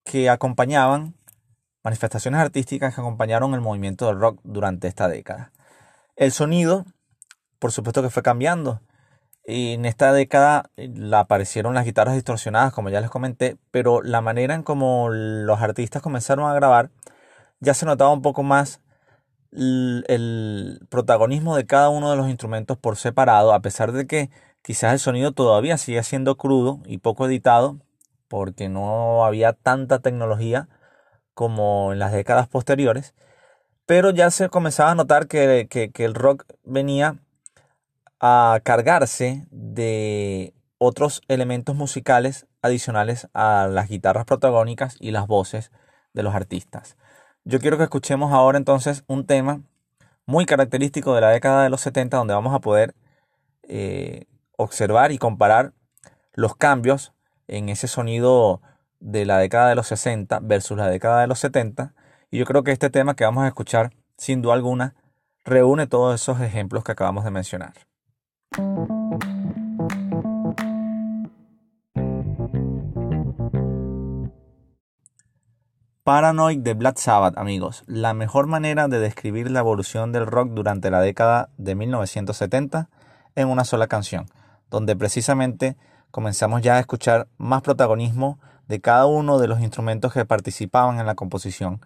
que 0.05 0.29
acompañaban, 0.29 1.15
manifestaciones 1.83 2.41
artísticas 2.41 2.95
que 2.95 3.01
acompañaron 3.01 3.55
el 3.55 3.61
movimiento 3.61 4.07
del 4.07 4.21
rock 4.21 4.41
durante 4.45 4.89
esta 4.89 5.09
década. 5.09 5.53
El 6.17 6.33
sonido, 6.33 6.85
por 7.59 7.73
supuesto 7.73 8.03
que 8.03 8.11
fue 8.11 8.23
cambiando. 8.23 8.81
En 9.45 9.85
esta 9.85 10.13
década 10.13 10.71
eh, 10.77 10.91
aparecieron 11.13 11.75
las 11.75 11.85
guitarras 11.85 12.15
distorsionadas, 12.15 12.73
como 12.73 12.89
ya 12.91 13.01
les 13.01 13.11
comenté, 13.11 13.59
pero 13.71 14.03
la 14.03 14.21
manera 14.21 14.55
en 14.55 14.63
como 14.63 15.09
los 15.11 15.61
artistas 15.61 16.03
comenzaron 16.03 16.49
a 16.51 16.55
grabar 16.55 16.91
ya 17.65 17.75
se 17.75 17.87
notaba 17.87 18.13
un 18.13 18.23
poco 18.23 18.43
más 18.43 18.81
el 19.53 20.81
protagonismo 20.89 21.57
de 21.57 21.67
cada 21.67 21.89
uno 21.89 22.11
de 22.11 22.17
los 22.17 22.29
instrumentos 22.29 22.77
por 22.77 22.97
separado, 22.97 23.53
a 23.53 23.61
pesar 23.61 23.93
de 23.93 24.07
que 24.07 24.31
quizás 24.63 24.93
el 24.93 24.99
sonido 24.99 25.33
todavía 25.33 25.79
sigue 25.79 26.03
siendo 26.03 26.37
crudo 26.37 26.81
y 26.87 26.99
poco 26.99 27.27
editado, 27.27 27.79
porque 28.29 28.69
no 28.69 29.25
había 29.25 29.53
tanta 29.53 30.01
tecnología 30.01 30.69
como 31.35 31.93
en 31.93 32.01
las 32.01 32.13
décadas 32.13 32.49
posteriores, 32.49 33.15
pero 33.87 34.11
ya 34.11 34.31
se 34.31 34.49
comenzaba 34.49 34.93
a 34.93 34.95
notar 34.95 35.29
que, 35.29 35.69
el 35.95 36.15
rock 36.15 36.45
venía 36.65 37.19
a 38.21 38.61
cargarse 38.63 39.47
de 39.51 40.55
otros 40.79 41.23
elementos 41.29 41.75
musicales 41.77 42.47
adicionales 42.63 43.29
a 43.35 43.69
las 43.71 43.89
guitarras 43.89 44.25
protagónicas 44.25 44.97
y 45.01 45.11
las 45.11 45.27
voces 45.27 45.71
de 46.13 46.23
los 46.23 46.35
artistas. 46.35 46.97
Yo 47.45 47.61
quiero 47.61 47.77
que 47.77 47.85
escuchemos 47.85 48.33
ahora 48.33 48.59
entonces 48.59 49.05
un 49.07 49.27
tema 49.27 49.63
muy 50.27 50.47
característico 50.47 51.15
de 51.15 51.21
la 51.21 51.31
década 51.31 51.63
de 51.63 51.71
los 51.71 51.81
70 51.83 52.17
donde 52.17 52.35
vamos 52.35 52.55
a 52.55 52.61
poder 52.61 52.95
eh, 53.65 54.27
observar 54.57 55.13
y 55.13 55.19
comparar 55.19 55.73
los 56.33 56.57
cambios 56.57 57.13
en 57.47 57.69
ese 57.69 57.89
sonido 57.89 58.63
de 59.01 59.27
la 59.27 59.39
década 59.39 59.69
de 59.69 59.75
los 59.75 59.89
60 59.89 60.41
versus 60.41 60.77
la 60.77 60.89
década 60.89 61.21
de 61.21 61.27
los 61.27 61.39
70. 61.41 61.95
Y 62.31 62.39
yo 62.39 62.47
creo 62.47 62.65
que 62.65 62.73
este 62.73 62.91
tema 62.91 63.15
que 63.15 63.25
vamos 63.25 63.45
a 63.45 63.49
escuchar, 63.49 63.93
sin 64.17 64.41
duda 64.41 64.55
alguna, 64.55 64.95
reúne 65.45 65.87
todos 65.87 66.15
esos 66.15 66.41
ejemplos 66.41 66.85
que 66.85 66.93
acabamos 66.93 67.25
de 67.25 67.31
mencionar. 67.31 67.75
Paranoid 76.05 76.61
de 76.61 76.75
Black 76.75 76.99
Sabbath, 76.99 77.39
amigos. 77.39 77.83
La 77.87 78.13
mejor 78.13 78.47
manera 78.47 78.89
de 78.89 79.01
describir 79.01 79.51
la 79.51 79.61
evolución 79.61 80.13
del 80.13 80.27
rock 80.27 80.51
durante 80.51 80.91
la 80.91 81.01
década 81.01 81.49
de 81.57 81.75
1970 81.75 82.91
en 83.35 83.49
una 83.49 83.65
sola 83.65 83.87
canción, 83.87 84.27
donde 84.71 84.95
precisamente 84.95 85.79
comenzamos 86.11 86.61
ya 86.61 86.77
a 86.77 86.81
escuchar 86.81 87.27
más 87.39 87.63
protagonismo 87.63 88.39
de 88.69 88.83
cada 88.83 89.07
uno 89.07 89.39
de 89.39 89.49
los 89.49 89.61
instrumentos 89.61 90.13
que 90.13 90.27
participaban 90.27 91.01
en 91.01 91.07
la 91.07 91.15
composición 91.15 91.81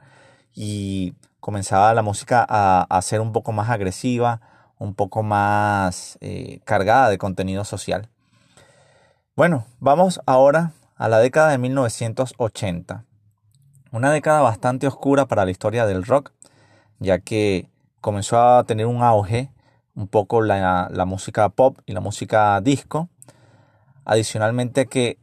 y 0.52 1.14
comenzaba 1.38 1.94
la 1.94 2.02
música 2.02 2.44
a, 2.48 3.02
ser 3.02 3.20
un 3.20 3.32
poco 3.32 3.52
más 3.52 3.70
agresiva, 3.70 4.40
un 4.78 4.94
poco 4.94 5.22
más 5.22 6.18
eh, 6.20 6.60
cargada 6.64 7.10
de 7.10 7.18
contenido 7.18 7.64
social. 7.64 8.08
Bueno, 9.36 9.66
vamos 9.80 10.20
ahora 10.26 10.72
a 10.96 11.08
la 11.08 11.18
década 11.18 11.50
de 11.50 11.58
1980. 11.58 13.04
Una 13.90 14.10
década 14.10 14.40
bastante 14.40 14.86
oscura 14.86 15.26
para 15.26 15.44
la 15.44 15.50
historia 15.50 15.86
del 15.86 16.04
rock, 16.04 16.32
ya 16.98 17.20
que 17.20 17.68
comenzó 18.00 18.40
a 18.40 18.64
tener 18.64 18.86
un 18.86 19.02
auge 19.02 19.50
un 19.94 20.08
poco 20.08 20.42
la, 20.42 20.88
música 21.06 21.48
pop 21.48 21.78
y 21.86 21.92
la 21.92 22.00
música 22.00 22.60
disco. 22.60 23.08
Adicionalmente 24.04 24.86
que 24.86 25.18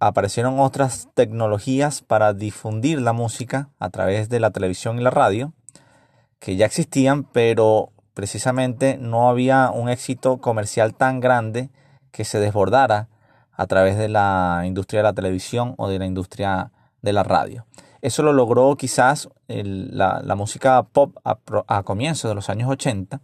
aparecieron 0.00 0.60
otras 0.60 1.08
tecnologías 1.14 2.02
para 2.02 2.34
difundir 2.34 3.00
la 3.00 3.12
música 3.12 3.70
a 3.78 3.90
través 3.90 4.28
de 4.28 4.40
la 4.40 4.50
televisión 4.50 4.98
y 4.98 5.02
la 5.02 5.10
radio, 5.10 5.52
que 6.40 6.56
ya 6.56 6.66
existían, 6.66 7.24
pero 7.24 7.92
precisamente 8.14 8.98
no 8.98 9.28
había 9.28 9.70
un 9.70 9.88
éxito 9.88 10.38
comercial 10.38 10.94
tan 10.94 11.20
grande 11.20 11.70
que 12.10 12.24
se 12.24 12.38
desbordara 12.38 13.08
a 13.52 13.66
través 13.66 13.96
de 13.96 14.08
la 14.08 14.62
industria 14.64 15.00
de 15.00 15.04
la 15.04 15.12
televisión 15.12 15.74
o 15.78 15.88
de 15.88 15.98
la 15.98 16.06
industria 16.06 16.72
de 17.02 17.12
la 17.12 17.22
radio. 17.22 17.66
Eso 18.00 18.24
lo 18.24 18.32
logró 18.32 18.74
quizás 18.76 19.28
la, 19.46 20.34
música 20.36 20.82
pop 20.82 21.16
a, 21.24 21.82
comienzos 21.84 22.28
de 22.28 22.34
los 22.34 22.50
años 22.50 22.68
80, 22.68 23.20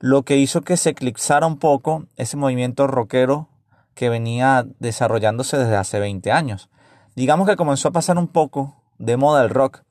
lo 0.00 0.24
que 0.24 0.36
hizo 0.36 0.62
que 0.62 0.76
se 0.76 0.90
eclipsara 0.90 1.46
un 1.46 1.58
poco 1.58 2.06
ese 2.16 2.36
movimiento 2.36 2.88
rockero 2.88 3.48
que 3.94 4.08
venía 4.08 4.66
desarrollándose 4.80 5.56
desde 5.56 5.76
hace 5.76 6.00
20 6.00 6.32
años. 6.32 6.68
Digamos 7.14 7.48
que 7.48 7.54
comenzó 7.54 7.88
a 7.88 7.92
pasar 7.92 8.18
un 8.18 8.26
poco 8.26 8.74
de 8.98 9.16
moda 9.16 9.44
el 9.44 9.50
rock, 9.50 9.83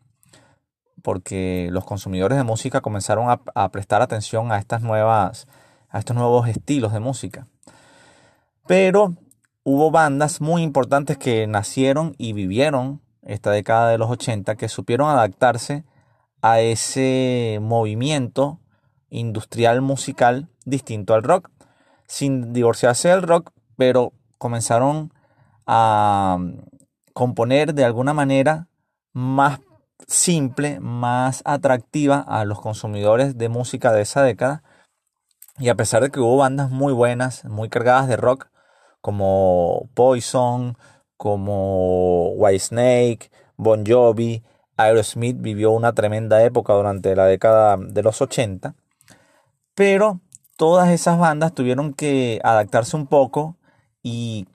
porque 1.04 1.68
los 1.70 1.86
consumidores 1.86 2.38
de 2.38 2.44
música 2.44 2.82
comenzaron 2.82 3.28
a, 3.30 3.70
prestar 3.70 4.02
atención 4.02 4.52
a 4.52 4.58
estas 4.58 4.82
nuevas, 4.82 5.48
a 5.90 6.00
estos 6.00 6.16
nuevos 6.16 6.48
estilos 6.48 6.94
de 6.94 7.02
música. 7.02 7.46
Pero 8.66 9.14
hubo 9.64 9.92
bandas 9.92 10.42
muy 10.42 10.64
importantes 10.64 11.18
que 11.18 11.46
nacieron 11.46 12.16
y 12.18 12.32
vivieron 12.34 13.02
esta 13.22 13.52
década 13.52 13.90
de 13.90 13.98
los 13.98 14.10
80 14.10 14.56
que 14.56 14.70
supieron 14.70 15.10
adaptarse 15.10 15.84
a 16.42 16.62
ese 16.62 17.60
movimiento 17.62 18.60
industrial 19.10 19.82
musical 19.82 20.48
distinto 20.66 21.14
al 21.14 21.24
rock, 21.24 21.50
sin 22.08 22.54
divorciarse 22.54 23.10
del 23.10 23.24
rock, 23.24 23.52
pero 23.76 24.14
comenzaron 24.38 25.14
a 25.68 26.38
componer 27.14 27.74
de 27.74 27.84
alguna 27.84 28.14
manera 28.14 28.68
más 29.12 29.60
simple, 30.14 30.80
más 30.80 31.42
atractiva 31.46 32.20
a 32.20 32.46
los 32.46 32.62
consumidores 32.62 33.38
de 33.38 33.50
música 33.50 33.92
de 33.92 34.02
esa 34.02 34.24
década. 34.24 34.64
Y 35.60 35.70
a 35.70 35.76
pesar 35.76 36.04
de 36.04 36.12
que 36.12 36.20
hubo 36.20 36.38
bandas 36.38 36.70
muy 36.70 36.94
buenas, 36.94 37.46
muy 37.46 37.70
cargadas 37.70 38.08
de 38.08 38.18
rock, 38.18 38.48
como 39.02 39.90
Poison, 39.94 40.78
como 41.18 42.30
Whitesnake, 42.32 43.32
Bon 43.58 43.86
Jovi, 43.86 44.44
Aerosmith 44.78 45.38
vivió 45.40 45.72
una 45.72 45.94
tremenda 45.94 46.44
época 46.44 46.74
durante 46.74 47.16
la 47.16 47.26
década 47.26 47.78
de 47.78 48.04
los 48.04 48.22
80, 48.22 48.76
pero 49.76 50.22
todas 50.58 50.90
esas 50.90 51.20
bandas 51.20 51.54
tuvieron 51.54 51.94
que 51.94 52.40
adaptarse 52.44 52.96
un 52.96 53.08
poco 53.08 53.58
y 54.02 54.48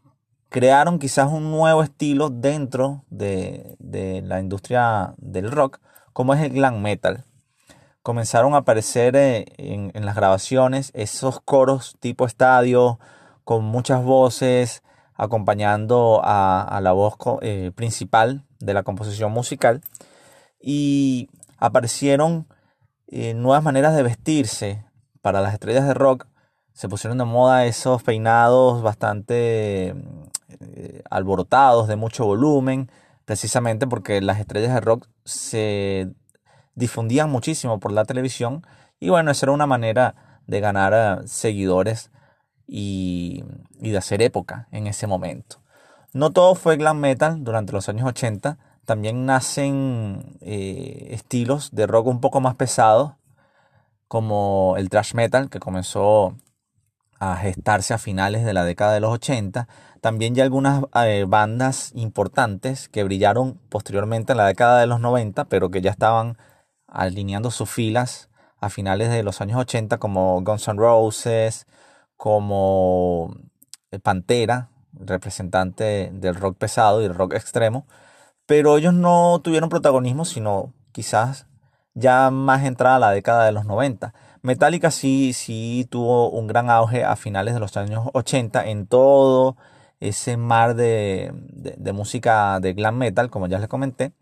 crearon 0.49 0.99
quizás 0.99 1.31
un 1.31 1.51
nuevo 1.51 1.83
estilo 1.83 2.31
dentro 2.31 3.05
de, 3.11 3.77
la 4.25 4.41
industria 4.41 5.15
del 5.19 5.51
rock, 5.51 5.81
como 6.13 6.35
es 6.35 6.43
el 6.43 6.53
glam 6.53 6.81
metal. 6.81 7.25
Comenzaron 8.03 8.55
a 8.55 8.59
aparecer 8.59 9.17
eh, 9.17 9.47
en, 9.59 9.91
en 9.95 10.07
las 10.07 10.17
grabaciones 10.17 10.91
esos 10.95 11.41
coros 11.41 11.97
tipo 12.01 12.27
estadio, 12.27 12.99
con 13.45 13.65
muchas 13.65 14.05
voces, 14.05 14.83
acompañando 15.19 16.21
a, 16.23 16.79
la 16.81 16.93
voz 16.93 17.15
eh, 17.43 17.73
principal 17.75 18.45
de 18.61 18.73
la 18.73 18.85
composición 18.85 19.33
musical. 19.33 19.83
Y 20.61 21.29
aparecieron 21.59 22.47
eh, 23.09 23.35
nuevas 23.35 23.63
maneras 23.63 23.97
de 23.97 24.05
vestirse 24.05 24.85
para 25.21 25.41
las 25.41 25.53
estrellas 25.53 25.87
de 25.87 25.95
rock. 25.95 26.27
Se 26.73 26.89
pusieron 26.89 27.19
de 27.19 27.25
moda 27.25 27.67
esos 27.67 28.03
peinados 28.05 28.83
bastante 28.83 29.95
eh, 30.61 31.03
alborotados, 31.11 31.89
de 31.89 31.97
mucho 31.97 32.25
volumen, 32.25 32.91
precisamente 33.25 33.87
porque 33.87 34.21
las 34.21 34.41
estrellas 34.41 34.75
de 34.75 34.81
rock 34.81 35.07
se 35.25 36.11
difundían 36.75 37.31
muchísimo 37.31 37.81
por 37.81 37.93
la 37.93 38.05
televisión. 38.05 38.67
Y 39.01 39.11
bueno, 39.11 39.31
esa 39.31 39.47
era 39.47 39.53
una 39.53 39.67
manera 39.67 40.15
de 40.47 40.61
ganar 40.61 41.27
seguidores 41.29 42.11
y, 42.67 43.45
de 43.79 43.97
hacer 43.97 44.23
época 44.23 44.69
en 44.71 44.87
ese 44.87 45.07
momento. 45.07 45.61
No 46.13 46.31
todo 46.31 46.55
fue 46.55 46.77
glam 46.77 46.99
metal 46.99 47.45
durante 47.45 47.73
los 47.73 47.89
años 47.89 48.07
80, 48.07 48.59
también 48.85 49.27
nacen 49.27 50.39
eh, 50.41 51.09
estilos 51.11 51.71
de 51.73 51.87
rock 51.87 52.07
un 52.07 52.21
poco 52.21 52.41
más 52.41 52.55
pesados, 52.55 53.13
como 54.09 54.75
el 54.79 54.89
thrash 54.89 55.15
metal, 55.15 55.51
que 55.51 55.61
comenzó 55.61 56.35
a 57.19 57.37
gestarse 57.37 57.95
a 57.95 57.99
finales 57.99 58.45
de 58.45 58.53
la 58.53 58.65
década 58.65 58.93
de 58.93 59.01
los 59.01 59.13
80. 59.13 59.69
También 60.01 60.35
ya 60.35 60.45
algunas 60.45 60.85
eh, 60.95 61.25
bandas 61.27 61.93
importantes 61.95 62.89
que 62.89 63.05
brillaron 63.05 63.61
posteriormente 63.69 64.33
en 64.33 64.39
la 64.39 64.47
década 64.47 64.81
de 64.81 64.87
los 64.87 65.01
90, 65.01 65.47
pero 65.47 65.71
que 65.71 65.81
ya 65.81 65.91
estaban 65.91 66.39
alineando 66.87 67.51
sus 67.51 67.71
filas 67.71 68.31
a 68.61 68.71
finales 68.71 69.11
de 69.11 69.23
los 69.23 69.41
años 69.41 69.59
80 69.59 69.99
como 69.99 70.41
Guns 70.43 70.69
N' 70.69 70.79
Roses, 70.79 71.67
como 72.17 73.35
eh, 73.91 73.99
Pantera, 73.99 74.71
representante 74.93 76.11
del 76.13 76.35
rock 76.35 76.57
pesado 76.59 77.03
y 77.03 77.05
el 77.05 77.15
rock 77.15 77.35
extremo, 77.35 77.87
pero 78.47 78.77
ellos 78.79 78.95
no 78.95 79.41
tuvieron 79.43 79.69
protagonismo 79.69 80.25
sino 80.25 80.73
quizás 80.93 81.47
ya 81.95 82.31
más 82.31 82.65
entrada 82.65 82.97
a 82.97 83.01
la 83.01 83.11
década 83.11 83.45
de 83.45 83.53
los 83.53 83.65
90. 83.65 84.15
Metallica 84.49 84.91
sí, 84.91 85.35
sí 85.35 85.87
tuvo 85.91 86.31
un 86.31 86.47
gran 86.47 86.71
auge 86.71 87.05
a 87.05 87.17
finales 87.17 87.53
de 87.53 87.61
los 87.61 87.77
años 87.77 88.09
80 88.15 88.65
en 88.69 88.87
todo 88.87 89.59
ese 90.01 90.39
mar 90.39 90.75
de, 90.75 91.35
música 91.93 92.59
de 92.59 92.73
glam 92.73 92.97
metal, 92.97 93.29
como 93.29 93.47
ya 93.47 93.59
les 93.59 93.69
comenté. 93.69 94.13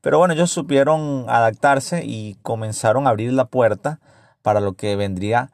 Pero 0.00 0.18
bueno, 0.18 0.34
ellos 0.34 0.52
supieron 0.52 1.26
adaptarse 1.28 2.04
y 2.04 2.36
comenzaron 2.42 3.08
a 3.08 3.10
abrir 3.10 3.32
la 3.32 3.46
puerta 3.46 3.98
para 4.42 4.60
lo 4.60 4.74
que 4.74 4.94
vendría 4.94 5.50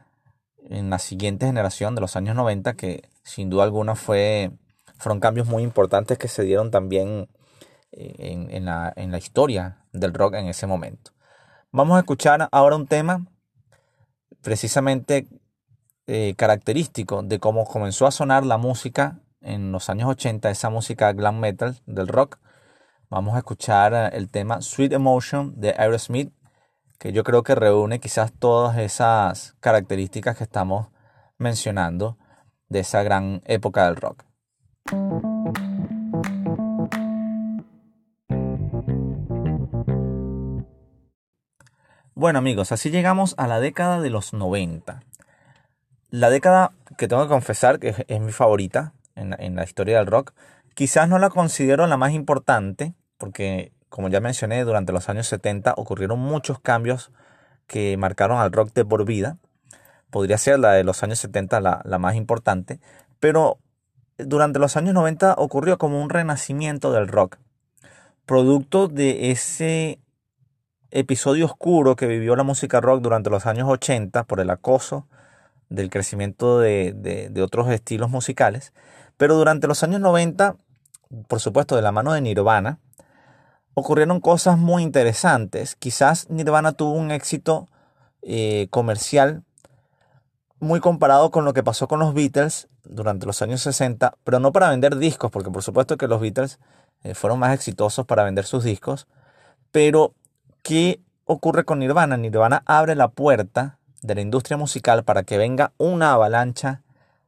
en 0.69 0.91
la 0.91 0.99
siguiente 0.99 1.47
generación 1.47 1.95
de 1.95 2.03
los 2.03 2.15
años 2.15 2.37
90, 2.37 2.75
que 2.75 3.09
sin 3.23 3.49
duda 3.49 3.65
alguna 3.65 3.95
fue, 3.95 4.51
fueron 4.99 5.21
cambios 5.21 5.47
muy 5.47 5.63
importantes 5.63 6.19
que 6.19 6.29
se 6.29 6.43
dieron 6.43 6.71
también 6.71 7.27
eh, 7.93 8.49
en, 8.51 8.67
la, 8.67 8.93
en 8.97 9.13
la 9.13 9.17
historia 9.17 9.79
del 9.95 10.13
rock 10.13 10.35
en 10.35 10.49
ese 10.49 10.67
momento. 10.67 11.13
Vamos 11.73 11.97
a 11.97 12.01
escuchar 12.01 12.51
ahora 12.53 12.77
un 12.77 12.87
tema 12.87 13.25
precisamente 14.43 15.29
eh, 16.07 16.35
característico 16.37 17.23
de 17.23 17.39
cómo 17.39 17.65
comenzó 17.65 18.07
a 18.07 18.11
sonar 18.11 18.45
la 18.45 18.59
música 18.59 19.21
en 19.41 19.73
los 19.73 19.89
años 19.91 20.09
80, 20.09 20.51
esa 20.51 20.71
música 20.71 21.13
glam 21.13 21.39
metal 21.39 21.81
del 21.87 22.09
rock. 22.09 22.39
Vamos 23.09 23.35
a 23.35 23.39
escuchar 23.39 23.95
eh, 23.95 24.17
el 24.17 24.31
tema 24.31 24.61
Sweet 24.61 24.93
Emotion 24.93 25.61
de 25.61 25.75
Aerosmith, 25.77 26.33
que 26.99 27.13
yo 27.13 27.25
creo 27.25 27.43
que 27.43 27.55
reúne 27.55 28.01
quizás 28.01 28.33
todas 28.33 28.79
esas 28.79 29.55
características 29.61 30.37
que 30.37 30.45
estamos 30.45 30.89
mencionando 31.39 32.19
de 32.69 32.81
esa 32.81 33.03
gran 33.03 33.43
época 33.47 33.87
del 33.87 33.97
rock. 33.97 34.25
Bueno 42.21 42.39
amigos, 42.39 42.71
así 42.71 42.91
llegamos 42.91 43.35
a 43.39 43.47
la 43.47 43.61
década 43.61 43.99
de 43.99 44.11
los 44.11 44.35
90. 44.35 45.01
La 46.11 46.29
década 46.29 46.75
que 46.99 47.09
tengo 47.09 47.23
que 47.23 47.31
confesar 47.31 47.79
que 47.79 48.05
es, 48.07 48.21
mi 48.21 48.31
favorita 48.31 48.93
en, 49.15 49.57
la 49.57 49.65
historia 49.65 49.97
del 49.97 50.07
rock. 50.07 50.35
Quizás 50.75 51.09
no 51.09 51.19
la 51.19 51.31
considero 51.31 51.87
la 51.87 51.97
más 51.97 52.13
importante, 52.13 52.93
porque 53.17 53.73
como 53.89 54.11
ya 54.11 54.21
mencioné, 54.21 54.63
durante 54.65 54.93
los 54.93 55.09
años 55.09 55.29
70 55.29 55.73
ocurrieron 55.79 56.19
muchos 56.19 56.61
cambios 56.61 57.11
que 57.67 57.97
marcaron 57.97 58.37
al 58.37 58.53
rock 58.53 58.75
de 58.75 58.85
por 58.85 59.07
vida. 59.07 59.39
Podría 60.11 60.37
ser 60.37 60.59
la 60.59 60.73
de 60.73 60.85
los 60.85 61.03
años 61.03 61.21
70 61.21 61.59
la, 61.63 61.99
más 61.99 62.17
importante, 62.17 62.81
pero 63.19 63.57
durante 64.19 64.59
los 64.59 64.77
años 64.77 64.93
90 64.93 65.37
ocurrió 65.39 65.79
como 65.79 66.03
un 66.03 66.11
renacimiento 66.11 66.93
del 66.93 67.09
rock, 67.09 67.39
producto 68.27 68.89
de 68.89 69.31
ese 69.31 70.01
episodio 70.91 71.47
oscuro 71.47 71.97
que 71.97 72.07
vivió 72.07 72.37
la 72.37 72.43
música 72.43 72.81
rock 72.81 73.01
durante 73.03 73.31
los 73.31 73.47
años 73.47 73.69
80 73.69 74.25
por 74.25 74.41
el 74.41 74.51
acoso 74.51 75.07
del 75.69 75.89
crecimiento 75.89 76.59
de, 76.59 77.33
otros 77.43 77.69
estilos 77.71 78.11
musicales. 78.11 78.73
Pero 79.17 79.37
durante 79.37 79.67
los 79.67 79.83
años 79.83 80.01
90, 80.01 80.57
por 81.29 81.41
supuesto 81.41 81.77
de 81.77 81.83
la 81.83 81.93
mano 81.93 82.13
de 82.13 82.21
Nirvana, 82.21 82.79
ocurrieron 83.75 84.21
cosas 84.21 84.59
muy 84.59 84.83
interesantes. 84.83 85.77
Quizás 85.77 86.29
Nirvana 86.29 86.73
tuvo 86.73 86.93
un 86.93 87.11
éxito 87.11 87.69
eh, 88.23 88.67
comercial 88.71 89.45
muy 90.59 90.81
comparado 90.81 91.31
con 91.31 91.45
lo 91.45 91.55
que 91.55 91.63
pasó 91.63 91.89
con 91.89 92.01
los 92.01 92.13
Beatles 92.13 92.69
durante 92.85 93.27
los 93.27 93.41
años 93.43 93.63
60, 93.63 94.15
pero 94.25 94.41
no 94.41 94.53
para 94.53 94.69
vender 94.69 94.97
discos, 94.97 95.31
porque 95.31 95.51
por 95.51 95.63
supuesto 95.63 95.97
que 95.97 96.09
los 96.09 96.21
Beatles 96.21 96.59
eh, 97.03 97.15
fueron 97.15 97.39
más 97.39 97.55
exitosos 97.55 98.05
para 98.07 98.25
vender 98.25 98.45
sus 98.45 98.65
discos, 98.65 99.07
pero 99.73 100.15
¿Qué 100.63 101.01
ocurre 101.25 101.65
con 101.65 101.79
Nirvana? 101.79 102.17
Nirvana 102.17 102.63
abre 102.67 102.95
la 102.95 103.09
puerta 103.09 103.79
de 104.03 104.15
la 104.15 104.21
industria 104.21 104.57
musical 104.57 105.05
para 105.05 105.23
que 105.23 105.39
venga 105.39 105.73
una 105.79 106.13
avalancha 106.13 106.83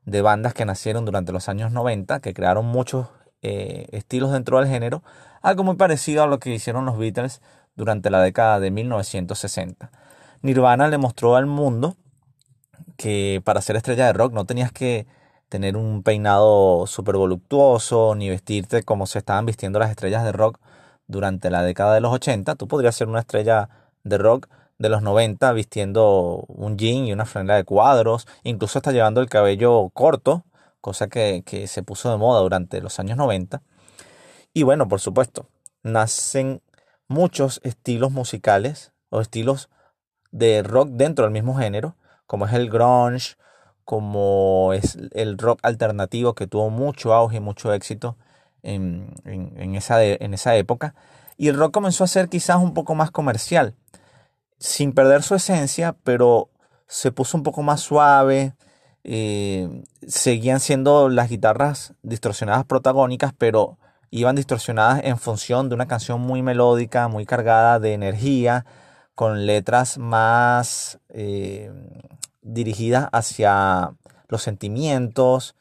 de 0.05 0.21
bandas 0.23 0.55
que 0.55 0.65
nacieron 0.65 1.05
durante 1.05 1.33
los 1.33 1.49
años 1.49 1.73
90, 1.73 2.21
que 2.21 2.35
crearon 2.35 2.67
muchos 2.67 3.09
eh, 3.41 3.87
estilos 3.93 4.33
dentro 4.33 4.59
del 4.59 4.69
género, 4.69 5.03
algo 5.41 5.65
muy 5.65 5.77
parecido 5.77 6.23
a 6.23 6.27
lo 6.27 6.39
que 6.39 6.51
hicieron 6.51 6.85
los 6.85 6.99
Beatles 6.99 7.41
durante 7.75 8.11
la 8.11 8.21
década 8.21 8.61
de 8.61 8.71
1960. 8.71 9.91
Nirvana 10.43 10.89
le 10.89 10.99
mostró 10.99 11.37
al 11.37 11.47
mundo 11.47 11.97
que 12.97 13.41
para 13.45 13.63
ser 13.63 13.77
estrella 13.77 14.07
de 14.07 14.13
rock 14.13 14.33
no 14.33 14.45
tenías 14.45 14.73
que 14.73 15.07
tener 15.49 15.77
un 15.77 16.03
peinado 16.03 16.87
súper 16.87 17.17
voluptuoso 17.17 18.15
ni 18.15 18.29
vestirte 18.29 18.83
como 18.83 19.07
se 19.07 19.19
estaban 19.19 19.47
vistiendo 19.47 19.79
las 19.79 19.91
estrellas 19.91 20.25
de 20.25 20.33
rock 20.33 20.59
durante 21.07 21.51
la 21.51 21.63
década 21.63 21.95
de 21.95 22.01
los 22.01 22.13
80, 22.13 22.55
tú 22.55 22.69
podrías 22.69 22.95
ser 22.95 23.09
una 23.09 23.21
estrella 23.21 23.69
de 24.05 24.19
rock 24.19 24.49
de 24.79 24.89
los 24.89 25.03
90 25.03 25.53
vistiendo 25.53 26.45
un 26.49 26.77
jean 26.77 27.07
y 27.07 27.13
una 27.13 27.25
franela 27.25 27.57
de 27.57 27.65
cuadros, 27.65 28.27
incluso 28.43 28.79
hasta 28.79 28.93
llevando 28.93 29.21
el 29.21 29.29
cabello 29.29 29.91
corto, 29.91 30.45
cosa 30.81 31.09
que, 31.09 31.43
que 31.47 31.67
se 31.67 31.83
puso 31.83 32.11
de 32.11 32.17
moda 32.17 32.41
durante 32.41 32.81
los 32.81 32.99
años 32.99 33.17
90. 33.17 33.63
Y 34.53 34.65
bueno, 34.65 34.89
por 34.89 35.01
supuesto, 35.01 35.47
nacen 35.83 36.63
muchos 37.09 37.61
estilos 37.63 38.11
musicales 38.11 38.93
o 39.11 39.21
estilos 39.21 39.69
de 40.31 40.63
rock 40.63 40.89
dentro 40.91 41.25
del 41.25 41.33
mismo 41.33 41.55
género, 41.55 41.97
como 42.27 42.47
es 42.47 42.53
el 42.55 42.71
grunge, 42.71 43.37
como 43.85 44.73
es 44.73 44.99
el 45.13 45.39
rock 45.39 45.61
alternativo 45.63 46.35
que 46.35 46.47
tuvo 46.47 46.71
mucho 46.71 47.13
auge 47.13 47.37
y 47.37 47.41
mucho 47.41 47.73
éxito 47.73 48.17
en, 48.63 49.75
esa, 49.75 50.05
en 50.05 50.35
esa 50.35 50.57
época. 50.57 50.95
Y 51.37 51.49
el 51.49 51.57
rock 51.57 51.73
comenzó 51.73 52.05
a 52.05 52.09
ser 52.09 52.29
quizás 52.29 52.57
un 52.59 52.75
poco 52.75 52.95
más 52.95 53.11
comercial, 53.11 53.75
sin 54.59 54.93
perder 54.93 55.23
su 55.23 55.35
esencia, 55.35 55.97
pero 56.05 56.51
se 56.87 57.11
puso 57.11 57.37
un 57.37 57.43
poco 57.43 57.63
más 57.63 57.81
suave. 57.81 58.55
Eh, 59.05 59.83
seguían 60.07 60.61
siendo 60.61 61.09
las 61.09 61.29
guitarras 61.29 61.95
distorsionadas 62.03 62.65
protagónicas, 62.65 63.33
pero 63.37 63.79
iban 64.11 64.37
distorsionadas 64.37 65.01
en 65.05 65.19
función 65.19 65.69
de 65.69 65.75
una 65.75 65.89
canción 65.89 66.21
muy 66.21 66.43
melódica, 66.43 67.09
muy 67.09 67.25
cargada 67.27 67.81
de 67.81 67.95
energía, 67.95 68.65
con 69.15 69.47
letras 69.47 69.99
más 69.99 71.01
eh, 71.09 71.73
dirigidas 72.43 73.09
hacia 73.13 73.95
los 74.29 74.43
sentimientos. 74.43 75.57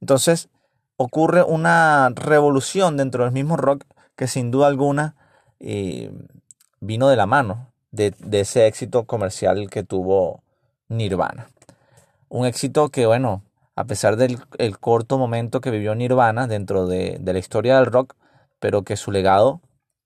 Entonces, 0.00 0.50
ocurre 0.96 1.42
una 1.42 2.10
revolución 2.14 2.96
dentro 2.96 3.24
del 3.24 3.32
mismo 3.32 3.56
rock 3.56 3.84
que 4.16 4.26
sin 4.26 4.50
duda 4.50 4.66
alguna 4.66 5.14
eh, 5.60 6.10
vino 6.80 7.08
de 7.08 7.16
la 7.16 7.26
mano 7.26 7.68
de, 7.90 8.14
ese 8.32 8.66
éxito 8.66 9.04
comercial 9.04 9.70
que 9.70 9.82
tuvo 9.82 10.42
Nirvana. 10.88 11.48
Un 12.28 12.46
éxito 12.46 12.90
que, 12.90 13.06
bueno, 13.06 13.42
a 13.74 13.84
pesar 13.84 14.16
del 14.16 14.38
corto 14.78 15.18
momento 15.18 15.60
que 15.60 15.70
vivió 15.70 15.94
Nirvana 15.94 16.46
dentro 16.46 16.86
de, 16.86 17.20
la 17.24 17.38
historia 17.38 17.76
del 17.76 17.86
rock, 17.86 18.14
pero 18.58 18.82
que 18.82 18.96
su 18.96 19.10
legado 19.10 19.60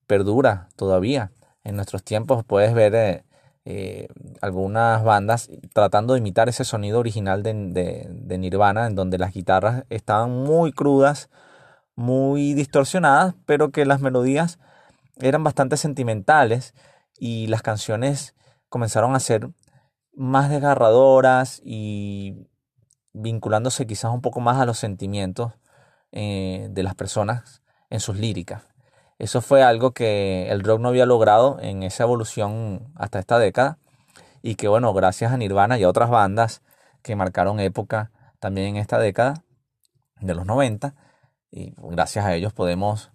perdura 0.07 0.69
todavía. 0.75 1.31
En 1.63 1.75
nuestros 1.75 2.03
tiempos 2.03 2.43
puedes 2.43 2.73
ver 2.73 2.95
eh, 2.95 3.23
eh, 3.63 4.07
algunas 4.41 5.03
bandas 5.03 5.49
tratando 5.73 6.13
de 6.13 6.19
imitar 6.19 6.49
ese 6.49 6.65
sonido 6.65 6.99
original 6.99 7.43
de, 7.43 8.37
Nirvana, 8.39 8.87
en 8.87 8.95
donde 8.95 9.19
las 9.19 9.33
guitarras 9.33 9.85
estaban 9.89 10.31
muy 10.31 10.71
crudas, 10.71 11.29
muy 11.95 12.53
distorsionadas, 12.53 13.35
pero 13.45 13.71
que 13.71 13.85
las 13.85 14.01
melodías 14.01 14.59
eran 15.19 15.43
bastante 15.43 15.77
sentimentales 15.77 16.73
y 17.19 17.47
las 17.47 17.61
canciones 17.61 18.35
comenzaron 18.69 19.15
a 19.15 19.19
ser 19.19 19.49
más 20.13 20.49
desgarradoras 20.49 21.61
y 21.63 22.47
vinculándose 23.13 23.85
quizás 23.85 24.11
un 24.11 24.21
poco 24.21 24.39
más 24.39 24.59
a 24.59 24.65
los 24.65 24.79
sentimientos 24.79 25.53
eh, 26.11 26.67
de 26.71 26.83
las 26.83 26.95
personas 26.95 27.61
en 27.89 27.99
sus 27.99 28.17
líricas. 28.17 28.70
Eso 29.21 29.41
fue 29.41 29.61
algo 29.61 29.91
que 29.91 30.49
el 30.49 30.63
rock 30.63 30.79
no 30.79 30.87
había 30.89 31.05
logrado 31.05 31.59
en 31.61 31.83
esa 31.83 32.05
evolución 32.05 32.91
hasta 32.95 33.19
esta 33.19 33.37
década 33.37 33.77
y 34.41 34.55
que 34.55 34.67
bueno, 34.67 34.91
gracias 34.95 35.31
a 35.31 35.37
Nirvana 35.37 35.77
y 35.77 35.83
a 35.83 35.89
otras 35.89 36.09
bandas 36.09 36.63
que 37.03 37.15
marcaron 37.15 37.59
época 37.59 38.09
también 38.39 38.69
en 38.69 38.77
esta 38.77 38.97
década 38.97 39.43
de 40.21 40.33
los 40.33 40.47
90 40.47 40.95
y 41.51 41.75
gracias 41.77 42.25
a 42.25 42.33
ellos 42.33 42.51
podemos 42.51 43.11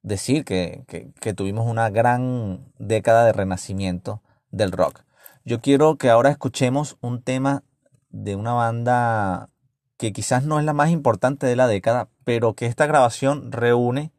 decir 0.00 0.46
que, 0.46 0.86
que 1.20 1.34
tuvimos 1.34 1.66
una 1.66 1.90
gran 1.90 2.72
década 2.78 3.26
de 3.26 3.34
renacimiento 3.34 4.22
del 4.50 4.72
rock. 4.72 5.02
Yo 5.44 5.60
quiero 5.60 5.98
que 5.98 6.08
ahora 6.08 6.30
escuchemos 6.30 6.96
un 7.02 7.22
tema 7.22 7.64
de 8.08 8.34
una 8.34 8.54
banda 8.54 9.50
que 9.98 10.14
quizás 10.14 10.42
no 10.42 10.58
es 10.58 10.64
la 10.64 10.72
más 10.72 10.88
importante 10.88 11.46
de 11.46 11.56
la 11.56 11.66
década, 11.66 12.08
pero 12.24 12.54
que 12.54 12.64
esta 12.64 12.86
grabación 12.86 13.52
reúne 13.52 14.10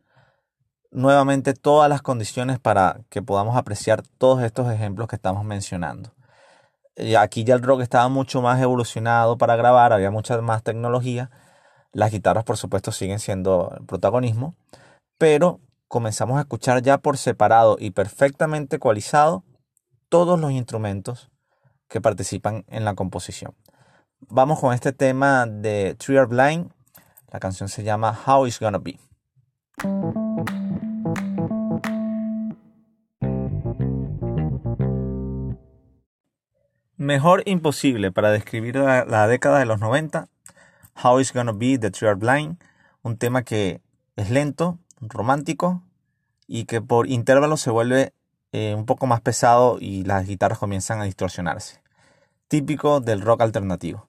nuevamente 0.91 1.53
todas 1.53 1.89
las 1.89 2.01
condiciones 2.01 2.59
para 2.59 3.01
que 3.09 3.21
podamos 3.21 3.57
apreciar 3.57 4.03
todos 4.17 4.43
estos 4.43 4.71
ejemplos 4.71 5.07
que 5.07 5.15
estamos 5.15 5.43
mencionando. 5.43 6.11
Aquí 7.17 7.43
ya 7.43 7.55
el 7.55 7.63
rock 7.63 7.81
estaba 7.81 8.09
mucho 8.09 8.41
más 8.41 8.61
evolucionado 8.61 9.37
para 9.37 9.55
grabar, 9.55 9.93
había 9.93 10.11
mucha 10.11 10.39
más 10.41 10.61
tecnología. 10.61 11.31
Las 11.93 12.11
guitarras, 12.11 12.43
por 12.43 12.57
supuesto, 12.57 12.91
siguen 12.91 13.19
siendo 13.19 13.73
el 13.77 13.85
protagonismo, 13.85 14.55
pero 15.17 15.59
comenzamos 15.87 16.37
a 16.37 16.41
escuchar 16.41 16.81
ya 16.81 16.97
por 16.99 17.17
separado 17.17 17.77
y 17.79 17.91
perfectamente 17.91 18.75
ecualizado 18.75 19.43
todos 20.09 20.39
los 20.39 20.51
instrumentos 20.51 21.29
que 21.87 22.01
participan 22.01 22.65
en 22.67 22.85
la 22.85 22.95
composición. 22.95 23.55
Vamos 24.29 24.59
con 24.59 24.73
este 24.73 24.93
tema 24.93 25.45
de 25.45 25.95
Three 25.95 26.17
Are 26.17 26.27
Blind. 26.27 26.71
La 27.31 27.39
canción 27.39 27.69
se 27.69 27.83
llama 27.83 28.17
How 28.25 28.45
It's 28.45 28.59
Gonna 28.59 28.77
Be. 28.77 28.99
Mejor 37.01 37.41
imposible 37.47 38.11
para 38.11 38.29
describir 38.29 38.75
la, 38.75 39.27
década 39.27 39.57
de 39.57 39.65
los 39.65 39.79
90. 39.79 40.29
How 41.03 41.19
It's 41.19 41.33
Gonna 41.33 41.51
Be 41.51 41.79
de 41.79 41.89
Three 41.89 42.07
Are 42.07 42.15
Blind. 42.15 42.61
Un 43.01 43.17
tema 43.17 43.41
que 43.41 43.81
es 44.15 44.29
lento, 44.29 44.77
romántico 44.99 45.81
y 46.45 46.65
que 46.65 46.79
por 46.79 47.07
intervalos 47.07 47.59
se 47.59 47.71
vuelve 47.71 48.13
eh, 48.51 48.75
un 48.77 48.85
poco 48.85 49.07
más 49.07 49.19
pesado 49.19 49.79
y 49.81 50.03
las 50.03 50.27
guitarras 50.27 50.59
comienzan 50.59 51.01
a 51.01 51.05
distorsionarse. 51.05 51.81
Típico 52.47 52.99
del 52.99 53.21
rock 53.21 53.41
alternativo. 53.41 54.07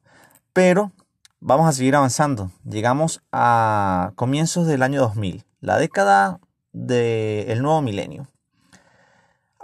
Pero 0.53 0.93
vamos 1.41 1.67
a 1.67 1.73
seguir 1.73 1.97
avanzando. 1.97 2.51
Llegamos 2.63 3.23
a 3.33 4.13
comienzos 4.17 4.67
del 4.67 4.83
año 4.83 5.01
2000, 5.01 5.47
la 5.63 5.79
década 5.79 6.41
del 6.75 7.63
nuevo 7.63 7.81
milenio. 7.81 8.29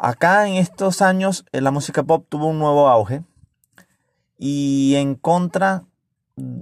Acá 0.00 0.46
en 0.46 0.54
estos 0.54 1.02
años 1.02 1.44
eh, 1.50 1.60
la 1.60 1.72
música 1.72 2.04
pop 2.04 2.24
tuvo 2.28 2.46
un 2.46 2.60
nuevo 2.60 2.88
auge 2.88 3.24
y 4.38 4.94
en 4.94 5.16
contra 5.16 5.86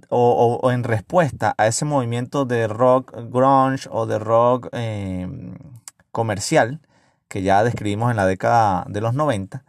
o, 0.08 0.70
en 0.72 0.84
respuesta 0.84 1.54
a 1.58 1.66
ese 1.66 1.84
movimiento 1.84 2.46
de 2.46 2.66
rock 2.66 3.12
grunge 3.28 3.90
o 3.92 4.06
de 4.06 4.18
rock 4.18 4.68
em, 4.72 5.54
comercial 6.12 6.80
que 7.28 7.42
ya 7.42 7.62
describimos 7.62 8.10
en 8.10 8.16
la 8.16 8.24
década 8.24 8.86
de 8.88 9.02
los 9.02 9.12
90, 9.12 9.64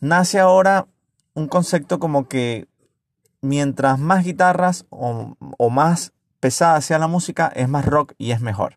nace 0.00 0.40
ahora 0.40 0.88
un 1.34 1.46
concepto 1.46 2.00
como 2.00 2.26
que 2.26 2.66
mientras 3.40 4.00
más 4.00 4.24
guitarras 4.24 4.86
o, 4.90 5.36
más 5.70 6.12
pesada 6.40 6.80
sea 6.80 6.98
la 6.98 7.06
música, 7.06 7.52
es 7.54 7.68
más 7.68 7.86
rock 7.86 8.14
y 8.18 8.32
es 8.32 8.40
mejor. 8.40 8.76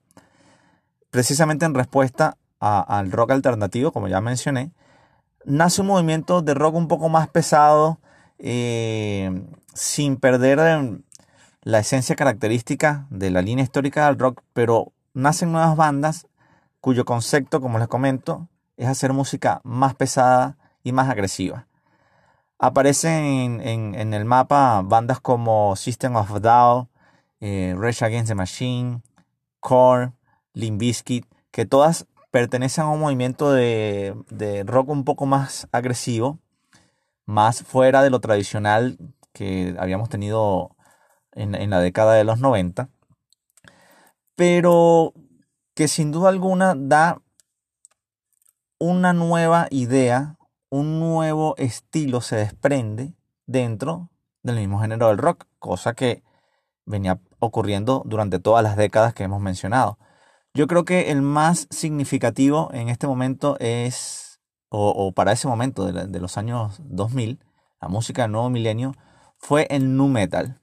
Precisamente 1.09 1.65
en 1.65 1.73
respuesta 1.73 2.37
al 2.61 3.11
rock 3.11 3.31
alternativo, 3.31 3.91
como 3.91 4.07
ya 4.07 4.21
mencioné, 4.21 4.71
nace 5.45 5.81
un 5.81 5.87
movimiento 5.87 6.41
de 6.41 6.53
rock 6.53 6.75
un 6.75 6.87
poco 6.87 7.09
más 7.09 7.27
pesado, 7.27 7.99
eh, 8.37 9.43
sin 9.73 10.17
perder 10.17 11.01
la 11.63 11.79
esencia 11.79 12.15
característica 12.15 13.07
de 13.09 13.31
la 13.31 13.41
línea 13.41 13.63
histórica 13.63 14.05
del 14.05 14.19
rock, 14.19 14.41
pero 14.53 14.93
nacen 15.13 15.51
nuevas 15.51 15.75
bandas 15.75 16.27
cuyo 16.79 17.05
concepto, 17.05 17.61
como 17.61 17.79
les 17.79 17.87
comento, 17.87 18.47
es 18.77 18.87
hacer 18.87 19.13
música 19.13 19.61
más 19.63 19.95
pesada 19.95 20.57
y 20.83 20.91
más 20.91 21.09
agresiva. 21.09 21.67
Aparecen 22.57 23.59
en, 23.61 24.13
el 24.13 24.25
mapa 24.25 24.81
bandas 24.83 25.19
como 25.19 25.75
System 25.75 26.15
of 26.15 26.31
a 26.31 26.39
Down, 26.39 26.89
eh, 27.39 27.75
Rage 27.77 28.05
Against 28.05 28.29
the 28.29 28.35
Machine, 28.35 29.01
Core, 29.59 30.11
Limp 30.53 30.79
Bizkit, 30.79 31.25
que 31.51 31.65
todas 31.65 32.07
pertenecen 32.31 32.85
a 32.85 32.89
un 32.89 32.99
movimiento 32.99 33.51
de, 33.51 34.63
rock 34.65 34.89
un 34.89 35.03
poco 35.05 35.25
más 35.25 35.67
agresivo, 35.71 36.39
más 37.25 37.63
fuera 37.63 38.01
de 38.01 38.09
lo 38.09 38.19
tradicional 38.19 38.97
que 39.33 39.75
habíamos 39.77 40.09
tenido 40.09 40.75
en, 41.33 41.55
en 41.55 41.69
la 41.69 41.79
década 41.79 42.13
de 42.13 42.23
los 42.23 42.39
90, 42.39 42.89
pero 44.35 45.13
que 45.75 45.87
sin 45.87 46.11
duda 46.11 46.29
alguna 46.29 46.73
da 46.75 47.21
una 48.79 49.13
nueva 49.13 49.67
idea 49.69 50.37
un 50.71 50.99
nuevo 50.99 51.53
estilo 51.57 52.21
se 52.21 52.37
desprende 52.37 53.13
dentro 53.45 54.09
del 54.41 54.55
mismo 54.55 54.79
género 54.79 55.09
del 55.09 55.17
rock, 55.17 55.45
cosa 55.59 55.93
que 55.93 56.23
venía 56.85 57.19
ocurriendo 57.39 58.01
durante 58.05 58.39
todas 58.39 58.63
las 58.63 58.77
décadas 58.77 59.13
que 59.13 59.23
hemos 59.23 59.41
mencionado. 59.41 59.99
Yo 60.53 60.67
creo 60.67 60.83
que 60.83 61.11
el 61.11 61.21
más 61.21 61.67
significativo 61.69 62.69
en 62.73 62.89
este 62.89 63.07
momento 63.07 63.55
es, 63.59 64.41
o, 64.67 65.13
para 65.13 65.31
ese 65.31 65.47
momento 65.47 65.89
de, 65.89 66.19
los 66.19 66.37
años 66.37 66.81
2000, 66.83 67.39
la 67.79 67.87
música 67.87 68.23
del 68.23 68.33
nuevo 68.33 68.49
milenio, 68.49 68.93
fue 69.37 69.65
el 69.69 69.95
nu 69.95 70.09
metal. 70.09 70.59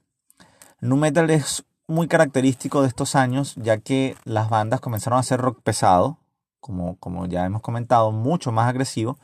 Nu 0.79 0.95
metal 0.95 1.31
es 1.31 1.65
muy 1.87 2.07
característico 2.07 2.83
de 2.83 2.87
estos 2.87 3.15
años, 3.15 3.55
ya 3.55 3.79
que 3.79 4.15
las 4.25 4.51
bandas 4.51 4.79
comenzaron 4.79 5.17
a 5.17 5.21
hacer 5.21 5.41
rock 5.41 5.61
pesado, 5.63 6.19
como, 6.59 6.97
como 6.97 7.25
ya 7.25 7.43
hemos 7.45 7.63
comentado, 7.63 8.11
mucho 8.11 8.51
más 8.51 8.69
agresivo, 8.69 9.17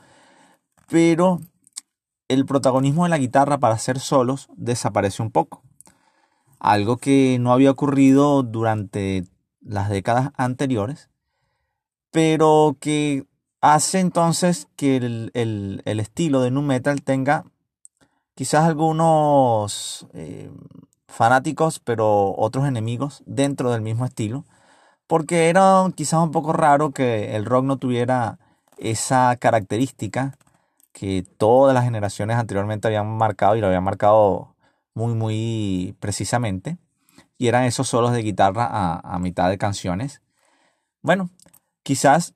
pero 0.88 1.38
el 2.26 2.44
protagonismo 2.44 3.04
de 3.04 3.10
la 3.10 3.18
guitarra 3.18 3.58
para 3.58 3.76
hacer 3.76 4.00
solos 4.00 4.48
desaparece 4.56 5.22
un 5.22 5.30
poco. 5.30 5.62
Algo 6.58 6.96
que 6.96 7.38
no 7.38 7.52
había 7.52 7.70
ocurrido 7.70 8.42
durante 8.42 9.26
las 9.68 9.88
décadas 9.90 10.30
anteriores, 10.36 11.10
pero 12.10 12.76
que 12.80 13.26
hace 13.60 14.00
entonces 14.00 14.68
que 14.76 14.96
el, 14.96 15.82
estilo 15.84 16.40
de 16.40 16.50
nu 16.50 16.62
metal 16.62 17.02
tenga 17.02 17.44
quizás 18.34 18.64
algunos 18.64 20.06
eh, 20.12 20.50
fanáticos, 21.08 21.80
pero 21.80 22.34
otros 22.36 22.66
enemigos 22.66 23.22
dentro 23.26 23.70
del 23.70 23.82
mismo 23.82 24.04
estilo, 24.04 24.44
porque 25.06 25.48
era 25.48 25.84
quizás 25.94 26.20
un 26.22 26.30
poco 26.32 26.52
raro 26.52 26.92
que 26.92 27.36
el 27.36 27.44
rock 27.44 27.64
no 27.64 27.76
tuviera 27.78 28.38
esa 28.78 29.36
característica 29.36 30.36
que 30.92 31.24
todas 31.36 31.74
las 31.74 31.84
generaciones 31.84 32.36
anteriormente 32.36 32.88
habían 32.88 33.06
marcado 33.06 33.56
y 33.56 33.60
lo 33.60 33.66
habían 33.66 33.84
marcado 33.84 34.54
muy, 34.94 35.14
muy 35.14 35.94
precisamente. 36.00 36.78
Y 37.38 37.48
eran 37.48 37.64
esos 37.64 37.88
solos 37.88 38.12
de 38.12 38.22
guitarra 38.22 38.68
a, 39.02 39.18
mitad 39.18 39.50
de 39.50 39.58
canciones. 39.58 40.22
Bueno, 41.02 41.30
quizás 41.82 42.34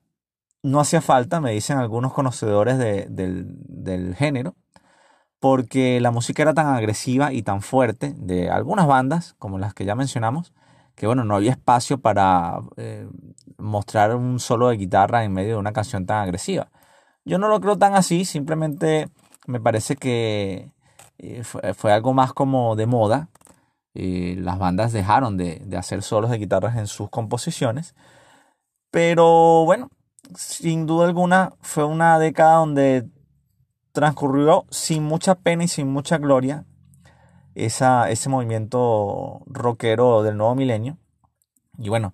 no 0.63 0.81
hacía 0.81 1.01
falta, 1.01 1.41
me 1.41 1.53
dicen 1.53 1.79
algunos 1.79 2.13
conocedores 2.13 2.79
del, 2.79 3.07
del, 3.09 4.15
género, 4.15 4.57
porque 5.39 6.01
la 6.01 6.11
música 6.11 6.43
era 6.43 6.55
tan 6.55 6.67
agresiva 6.67 7.33
y 7.33 7.43
tan 7.43 7.63
fuerte 7.63 8.15
de 8.17 8.51
algunas 8.51 8.87
bandas, 8.87 9.35
como 9.39 9.59
las 9.59 9.73
que 9.73 9.87
ya 9.87 9.95
mencionamos, 9.95 10.53
que 10.95 11.07
bueno, 11.07 11.25
no 11.25 11.37
había 11.37 11.53
espacio 11.53 11.99
para 11.99 12.61
eh, 12.77 13.09
mostrar 13.57 14.15
un 14.15 14.39
solo 14.39 14.69
de 14.69 14.77
guitarra 14.77 15.25
en 15.25 15.33
medio 15.33 15.55
de 15.55 15.57
una 15.57 15.73
canción 15.73 16.05
tan 16.05 16.19
agresiva. 16.19 16.69
Yo 17.25 17.39
no 17.39 17.49
lo 17.49 17.61
creo 17.61 17.79
tan 17.79 17.95
así, 17.95 18.27
simplemente 18.27 19.09
me 19.47 19.61
parece 19.61 19.97
que 19.97 20.71
eh, 21.19 21.43
fue, 21.45 21.93
algo 21.93 22.15
más 22.15 22.33
como 22.33 22.77
de 22.77 22.87
moda. 22.87 23.29
Eh, 23.95 24.37
las 24.39 24.59
bandas 24.59 24.93
dejaron 24.93 25.37
de, 25.37 25.63
hacer 25.77 26.03
solos 26.03 26.31
de 26.31 26.39
guitarras 26.39 26.77
en 26.77 26.87
sus 26.87 27.11
composiciones. 27.11 27.95
Pero 28.91 29.65
bueno, 29.65 29.91
sin 30.35 30.87
duda 30.87 31.07
alguna 31.07 31.53
fue 31.61 31.85
una 31.85 32.19
década 32.19 32.57
donde 32.57 33.09
transcurrió 33.93 34.67
sin 34.71 35.03
mucha 35.05 35.35
pena 35.35 35.65
y 35.65 35.69
sin 35.69 35.89
mucha 35.89 36.19
gloria 36.19 36.65
esa, 37.55 38.11
ese 38.11 38.29
movimiento 38.29 39.43
rockero 39.47 40.23
del 40.23 40.37
nuevo 40.37 40.55
milenio. 40.55 40.99
Y 41.79 41.89
bueno, 41.89 42.13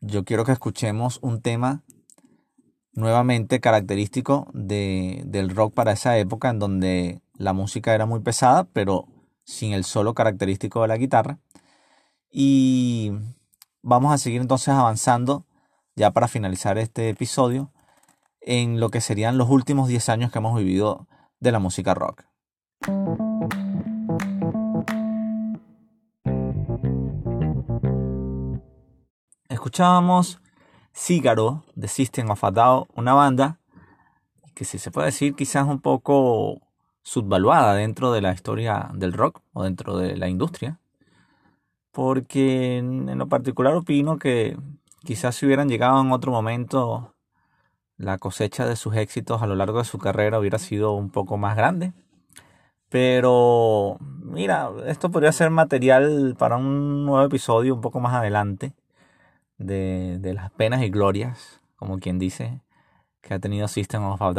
yo 0.00 0.24
quiero 0.24 0.44
que 0.44 0.52
escuchemos 0.52 1.18
un 1.22 1.42
tema 1.42 1.82
nuevamente 2.92 3.60
característico 3.60 4.48
de, 4.52 5.22
del 5.26 5.54
rock 5.54 5.74
para 5.74 5.92
esa 5.92 6.18
época 6.18 6.50
en 6.50 6.58
donde 6.58 7.22
la 7.34 7.52
música 7.52 7.94
era 7.94 8.06
muy 8.06 8.20
pesada, 8.20 8.64
pero 8.64 9.06
sin 9.50 9.72
el 9.72 9.84
solo 9.84 10.14
característico 10.14 10.82
de 10.82 10.88
la 10.88 10.96
guitarra. 10.96 11.38
Y 12.30 13.12
vamos 13.82 14.14
a 14.14 14.18
seguir 14.18 14.40
entonces 14.40 14.68
avanzando 14.68 15.44
ya 15.96 16.12
para 16.12 16.28
finalizar 16.28 16.78
este 16.78 17.08
episodio 17.08 17.72
en 18.40 18.78
lo 18.78 18.90
que 18.90 19.00
serían 19.00 19.36
los 19.36 19.50
últimos 19.50 19.88
10 19.88 20.08
años 20.08 20.32
que 20.32 20.38
hemos 20.38 20.56
vivido 20.56 21.08
de 21.40 21.52
la 21.52 21.58
música 21.58 21.94
rock. 21.94 22.24
Escuchábamos 29.48 30.40
Cígaro 30.94 31.64
de 31.74 31.88
System 31.88 32.30
of 32.30 32.44
a 32.44 32.50
Down, 32.50 32.86
una 32.94 33.14
banda 33.14 33.58
que 34.54 34.64
si 34.64 34.78
se 34.78 34.90
puede 34.90 35.06
decir 35.06 35.34
quizás 35.34 35.66
un 35.66 35.80
poco 35.80 36.60
subvaluada 37.02 37.74
dentro 37.74 38.12
de 38.12 38.20
la 38.20 38.32
historia 38.32 38.90
del 38.94 39.12
rock 39.12 39.40
o 39.52 39.64
dentro 39.64 39.96
de 39.96 40.16
la 40.16 40.28
industria. 40.28 40.78
Porque 41.92 42.78
en 42.78 43.18
lo 43.18 43.28
particular 43.28 43.74
opino 43.74 44.18
que 44.18 44.56
quizás 45.04 45.34
si 45.34 45.46
hubieran 45.46 45.68
llegado 45.68 46.00
en 46.00 46.12
otro 46.12 46.32
momento, 46.32 47.14
la 47.96 48.18
cosecha 48.18 48.66
de 48.66 48.76
sus 48.76 48.96
éxitos 48.96 49.42
a 49.42 49.46
lo 49.46 49.56
largo 49.56 49.78
de 49.78 49.84
su 49.84 49.98
carrera 49.98 50.38
hubiera 50.38 50.58
sido 50.58 50.92
un 50.92 51.10
poco 51.10 51.36
más 51.36 51.56
grande. 51.56 51.92
Pero 52.88 53.98
mira, 54.00 54.70
esto 54.86 55.10
podría 55.10 55.32
ser 55.32 55.50
material 55.50 56.34
para 56.38 56.56
un 56.56 57.06
nuevo 57.06 57.24
episodio 57.24 57.74
un 57.74 57.80
poco 57.80 58.00
más 58.00 58.14
adelante 58.14 58.74
de, 59.58 60.32
las 60.34 60.50
penas 60.52 60.82
y 60.82 60.90
glorias, 60.90 61.60
como 61.76 61.98
quien 61.98 62.18
dice, 62.18 62.62
que 63.20 63.34
ha 63.34 63.38
tenido 63.38 63.68
System 63.68 64.04
of 64.04 64.22
a 64.22 64.30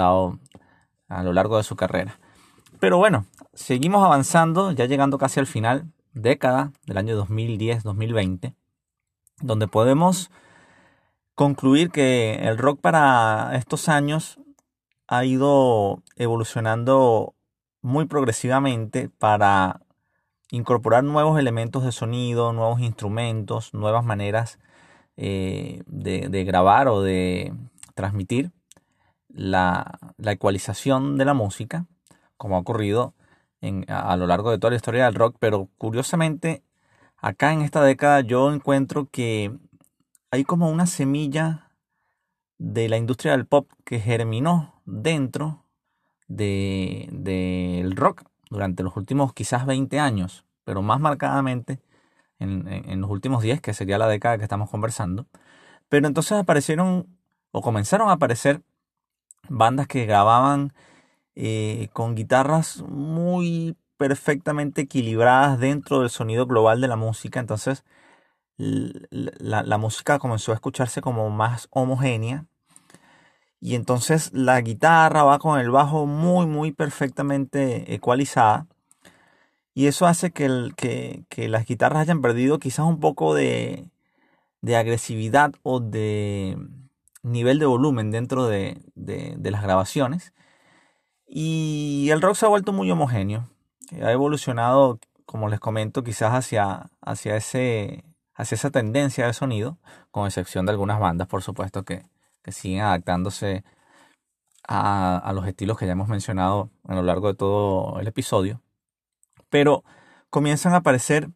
a 1.08 1.24
lo 1.24 1.34
largo 1.34 1.58
de 1.58 1.63
su 1.63 1.76
carrera. 1.76 2.19
Pero 2.82 2.98
bueno, 2.98 3.28
seguimos 3.54 4.04
avanzando, 4.04 4.72
ya 4.72 4.86
llegando 4.86 5.20
casi 5.20 5.39
al 5.39 5.46
final, 5.46 5.86
década 6.13 6.72
del 6.88 6.98
año 6.98 7.15
2010-2020, 7.28 8.56
donde 9.39 9.67
podemos 9.67 10.32
concluir 11.36 11.91
que 11.91 12.39
el 12.41 12.58
rock 12.58 12.82
para 12.82 13.52
estos 13.54 13.88
años 13.88 14.39
ha 15.08 15.24
ido 15.26 16.02
evolucionando 16.15 17.36
muy 17.84 18.06
progresivamente 18.06 19.10
para 19.10 19.82
incorporar 20.50 21.04
nuevos 21.04 21.38
elementos 21.38 21.84
de 21.84 21.91
sonido, 21.91 22.52
nuevos 22.52 22.82
instrumentos, 22.82 23.76
nuevas 23.76 24.04
maneras 24.04 24.58
eh, 25.17 25.84
de, 25.86 26.44
grabar 26.46 26.88
o 26.88 27.04
de 27.04 27.54
transmitir 27.94 28.52
la, 29.30 30.00
ecualización 30.17 31.20
de 31.20 31.26
la 31.26 31.36
música, 31.36 31.86
como 32.41 32.56
ha 32.56 32.60
ocurrido 32.60 33.13
a, 33.88 34.17
lo 34.17 34.25
largo 34.25 34.49
de 34.49 34.58
toda 34.58 34.71
la 34.71 34.77
historia 34.77 35.06
del 35.06 35.13
rock, 35.13 35.36
pero 35.38 35.69
curiosamente 35.77 36.63
acá 37.17 37.54
en 37.54 37.62
esta 37.62 37.84
década 37.84 38.21
yo 38.21 38.51
encuentro 38.51 39.08
que 39.12 39.56
hay 40.32 40.43
como 40.43 40.71
una 40.71 40.88
semilla 40.88 41.69
de 42.58 42.89
la 42.89 42.97
industria 42.97 43.34
del 43.34 43.45
pop 43.45 43.71
que 43.86 43.99
germinó 43.99 44.82
dentro 44.86 45.67
del 46.27 47.10
de, 47.12 47.88
rock 47.93 48.23
durante 48.49 48.82
los 48.82 48.97
últimos 48.97 49.34
quizás 49.36 49.67
20 49.67 49.99
años, 49.99 50.43
pero 50.63 50.82
más 50.82 50.99
marcadamente 50.99 51.80
en, 52.39 53.01
los 53.01 53.12
últimos 53.12 53.43
10, 53.43 53.62
que 53.62 53.75
sería 53.75 53.99
la 53.99 54.08
década 54.08 54.39
que 54.39 54.43
estamos 54.43 54.71
conversando. 54.71 55.27
Pero 55.89 56.08
entonces 56.08 56.39
aparecieron 56.39 57.06
o 57.51 57.62
comenzaron 57.62 58.10
a 58.10 58.13
aparecer 58.13 58.63
bandas 59.47 59.86
que 59.86 60.08
grababan 60.08 60.73
eh, 61.36 61.89
con 61.94 62.15
guitarras 62.15 62.82
muy 62.88 63.76
perfectamente 63.98 64.82
equilibradas 64.82 65.60
dentro 65.60 66.02
del 66.02 66.10
sonido 66.10 66.46
global 66.48 66.82
de 66.82 66.88
la 66.88 66.96
música. 66.96 67.39
Entonces 67.39 67.84
la, 68.58 69.78
música 69.78 70.20
comenzó 70.20 70.52
a 70.52 70.56
escucharse 70.56 71.02
como 71.02 71.30
más 71.30 71.67
homogénea. 71.72 72.46
Y 73.60 73.76
entonces 73.76 74.32
la 74.34 74.60
guitarra 74.62 75.24
va 75.24 75.39
con 75.39 75.60
el 75.60 75.70
bajo 75.72 76.06
muy, 76.08 76.48
muy 76.48 76.72
perfectamente 76.72 77.94
ecualizada. 77.94 78.67
Y 79.74 79.88
eso 79.88 80.06
hace 80.06 80.32
que, 80.32 80.46
el, 80.46 80.74
que, 80.76 81.24
que 81.30 81.48
las 81.48 81.65
guitarras 81.65 82.02
hayan 82.02 82.22
perdido 82.22 82.60
quizás 82.60 82.86
un 82.86 83.00
poco 83.00 83.34
de, 83.36 83.89
de 84.62 84.76
agresividad 84.76 85.54
o 85.63 85.80
de 85.80 86.58
nivel 87.24 87.60
de 87.60 87.65
volumen 87.67 88.12
dentro 88.12 88.48
de, 88.48 88.82
de, 88.96 89.36
de, 89.38 89.52
las 89.52 89.63
grabaciones. 89.63 90.34
Y 91.34 92.10
el 92.12 92.22
rock 92.22 92.36
se 92.36 92.46
ha 92.46 92.50
vuelto 92.50 92.74
muy 92.74 92.91
homogéneo. 92.91 93.48
Ha 94.02 94.12
evolucionado, 94.12 95.00
como 95.26 95.48
les 95.50 95.60
comento, 95.62 96.04
quizás 96.04 96.34
hacia, 96.34 96.89
hacia, 97.02 97.38
ese, 97.38 98.04
hacia 98.36 98.56
esa 98.56 98.70
tendencia 98.72 99.26
de 99.28 99.34
sonido, 99.34 99.78
con 100.12 100.28
excepción 100.28 100.65
de 100.65 100.74
algunas 100.74 101.00
bandas, 101.00 101.28
por 101.28 101.41
supuesto, 101.41 101.84
que, 101.84 102.06
que 102.44 102.52
siguen 102.52 102.82
adaptándose 102.82 103.63
a, 104.67 105.17
a 105.17 105.34
los 105.34 105.48
estilos 105.48 105.78
que 105.78 105.86
ya 105.86 105.94
hemos 105.94 106.10
mencionado 106.10 106.70
a 106.88 106.96
lo 106.96 107.04
largo 107.04 107.30
de 107.30 107.36
todo 107.36 108.00
el 108.00 108.08
episodio 108.08 108.62
pero 109.52 109.84
comienzan 110.32 110.74
a 110.74 110.78
aparecer 110.78 111.30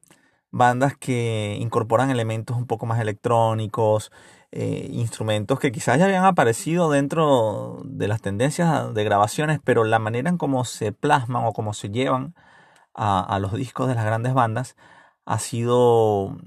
bandas 0.49 0.97
que 0.97 1.57
incorporan 1.59 2.09
elementos 2.09 2.57
un 2.57 2.65
poco 2.65 2.87
más 2.87 2.99
electrónicos, 2.99 4.11
eh, 4.55 4.87
instrumentos 4.91 5.59
que 5.59 5.71
quizás 5.71 5.99
ya 5.99 6.05
habían 6.05 6.25
aparecido 6.25 6.89
dentro 6.89 7.81
de 7.83 8.07
las 8.07 8.21
tendencias 8.21 8.93
de 8.93 9.03
grabaciones, 9.03 9.59
pero 9.63 9.83
la 9.83 9.99
manera 9.99 10.29
en 10.29 10.37
cómo 10.37 10.63
se 10.65 10.91
plasman 10.93 11.45
o 11.45 11.53
cómo 11.53 11.73
se 11.73 11.89
llevan 11.89 12.35
a, 12.93 13.37
los 13.39 13.53
discos 13.53 13.89
de 13.89 13.95
las 13.95 14.05
grandes 14.05 14.33
bandas 14.33 14.77
ha 15.25 15.39
sido 15.39 16.37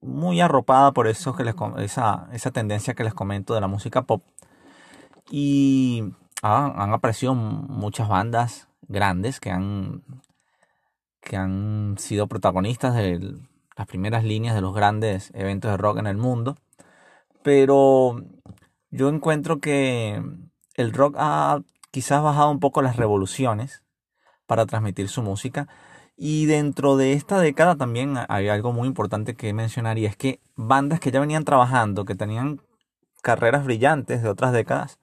muy 0.00 0.40
arropada 0.40 0.90
por 0.92 1.06
eso 1.06 1.36
que 1.36 1.44
les, 1.44 1.54
esa, 1.78 2.28
esa 2.32 2.50
tendencia 2.50 2.94
que 2.94 3.04
les 3.04 3.14
comento 3.14 3.54
de 3.54 3.60
la 3.60 3.68
música 3.68 4.02
pop. 4.02 4.24
Y 5.30 6.12
han 6.42 6.92
aparecido 6.92 7.34
muchas 7.34 8.08
bandas 8.08 8.68
grandes 8.88 9.40
que 9.40 9.50
han 9.50 10.02
que 11.20 11.36
han 11.36 11.96
sido 11.98 12.26
protagonistas 12.26 12.94
de 12.94 13.36
las 13.76 13.86
primeras 13.86 14.24
líneas 14.24 14.54
de 14.54 14.60
los 14.60 14.74
grandes 14.74 15.30
eventos 15.34 15.70
de 15.70 15.76
rock 15.76 15.98
en 15.98 16.06
el 16.06 16.16
mundo. 16.16 16.56
Pero 17.44 18.16
yo 18.90 19.10
encuentro 19.10 19.60
que 19.60 20.22
el 20.76 20.92
rock 20.94 21.16
ha 21.18 21.60
quizás 21.90 22.22
bajado 22.22 22.50
un 22.50 22.58
poco 22.58 22.80
las 22.80 22.96
revoluciones 22.96 23.84
para 24.46 24.64
transmitir 24.64 25.10
su 25.10 25.22
música. 25.22 25.68
Y 26.16 26.46
dentro 26.46 26.96
de 26.96 27.12
esta 27.12 27.38
década 27.38 27.76
también 27.76 28.16
hay 28.28 28.48
algo 28.48 28.72
muy 28.72 28.88
importante 28.88 29.34
que 29.34 29.52
mencionar 29.52 29.98
y 29.98 30.06
es 30.06 30.16
que 30.16 30.40
bandas 30.56 31.00
que 31.00 31.10
ya 31.10 31.20
venían 31.20 31.44
trabajando, 31.44 32.06
que 32.06 32.14
tenían 32.14 32.62
carreras 33.22 33.64
brillantes 33.64 34.22
de 34.22 34.30
otras 34.30 34.52
décadas, 34.52 34.98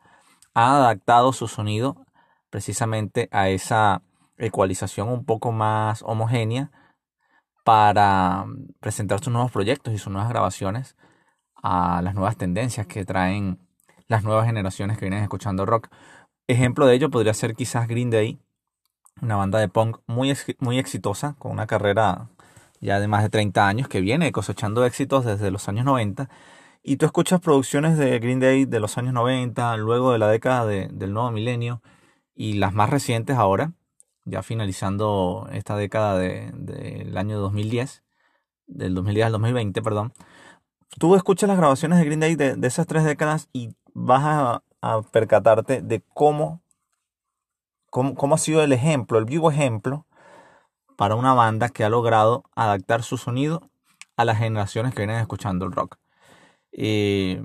han 0.56 0.71
adaptado 0.71 1.34
su 1.34 1.47
sonido 1.47 2.08
precisamente 2.49 3.30
a 3.32 3.49
esa 3.49 4.01
ecualización 4.39 5.10
un 5.10 5.25
poco 5.25 5.51
más 5.51 6.01
homogénea 6.01 6.71
para 7.63 8.47
presentar 8.80 9.19
sus 9.23 9.32
nuevos 9.32 9.51
proyectos 9.51 9.93
y 9.93 9.99
sus 9.99 10.12
nuevas 10.12 10.30
grabaciones 10.30 10.95
a 11.62 12.02
las 12.02 12.15
nuevas 12.15 12.38
tendencias 12.38 12.88
que 12.88 13.06
traen 13.06 13.60
las 14.08 14.24
nuevas 14.24 14.45
generaciones 14.45 14.97
que 14.97 15.06
vienen 15.06 15.24
escuchando 15.24 15.65
rock. 15.65 15.88
Ejemplo 16.47 16.86
de 16.86 16.95
ello 16.95 17.10
podría 17.10 17.34
ser 17.34 17.56
quizás 17.56 17.88
Green 17.88 18.10
Day, 18.10 18.39
una 19.21 19.36
banda 19.36 19.60
de 19.60 19.69
punk 19.69 20.00
muy, 20.08 20.36
muy 20.60 20.80
exitosa, 20.80 21.36
con 21.39 21.52
una 21.52 21.67
carrera 21.67 22.30
ya 22.82 23.00
de 23.00 23.08
más 23.08 23.24
de 23.24 23.30
30 23.30 23.67
años, 23.67 23.88
que 23.88 24.02
viene 24.02 24.32
cosechando 24.32 24.86
éxitos 24.86 25.24
desde 25.24 25.52
los 25.52 25.69
años 25.69 25.86
90. 25.86 26.30
Y 26.84 26.97
tú 26.97 27.06
escuchas 27.06 27.39
producciones 27.39 27.97
de 27.97 28.17
Green 28.19 28.39
Day 28.39 28.65
de 28.65 28.80
los 28.80 28.97
años 28.97 29.13
90, 29.13 29.78
luego 29.78 30.12
de 30.12 30.17
la 30.17 30.28
década 30.28 30.65
del 30.65 31.13
nuevo 31.13 31.32
milenio, 31.32 31.82
y 32.36 32.54
las 32.54 32.74
más 32.74 32.89
recientes 32.89 33.38
ahora, 33.38 33.74
ya 34.26 34.41
finalizando 34.41 35.47
esta 35.52 35.76
década 35.76 36.17
del 36.17 36.65
de, 36.65 37.13
año 37.15 37.39
2010, 37.39 38.04
del 38.65 38.95
2010 38.95 39.26
al 39.28 39.32
2020, 39.34 39.82
perdón, 39.82 40.13
tú 40.99 41.15
escuchas 41.15 41.47
las 41.47 41.58
grabaciones 41.58 41.99
de 41.99 42.06
Green 42.06 42.19
Day 42.19 42.36
de, 42.36 42.56
esas 42.67 42.88
tres 42.88 43.04
décadas 43.04 43.49
y 43.54 43.75
vas 43.93 44.23
a, 44.23 44.63
percatarte 45.12 45.84
de 45.84 46.01
cómo, 46.15 46.63
cómo, 47.91 48.34
ha 48.34 48.38
sido 48.39 48.63
el 48.63 48.73
ejemplo, 48.73 49.19
el 49.19 49.25
vivo 49.25 49.51
ejemplo 49.51 50.08
para 50.97 51.13
una 51.13 51.36
banda 51.36 51.69
que 51.69 51.84
ha 51.84 51.89
logrado 51.89 52.43
adaptar 52.56 53.04
su 53.04 53.17
sonido 53.17 53.69
a 54.17 54.25
las 54.25 54.39
generaciones 54.39 54.95
que 54.95 55.01
vienen 55.01 55.21
escuchando 55.21 55.65
el 55.65 55.71
rock. 55.71 55.97
Y 56.71 57.38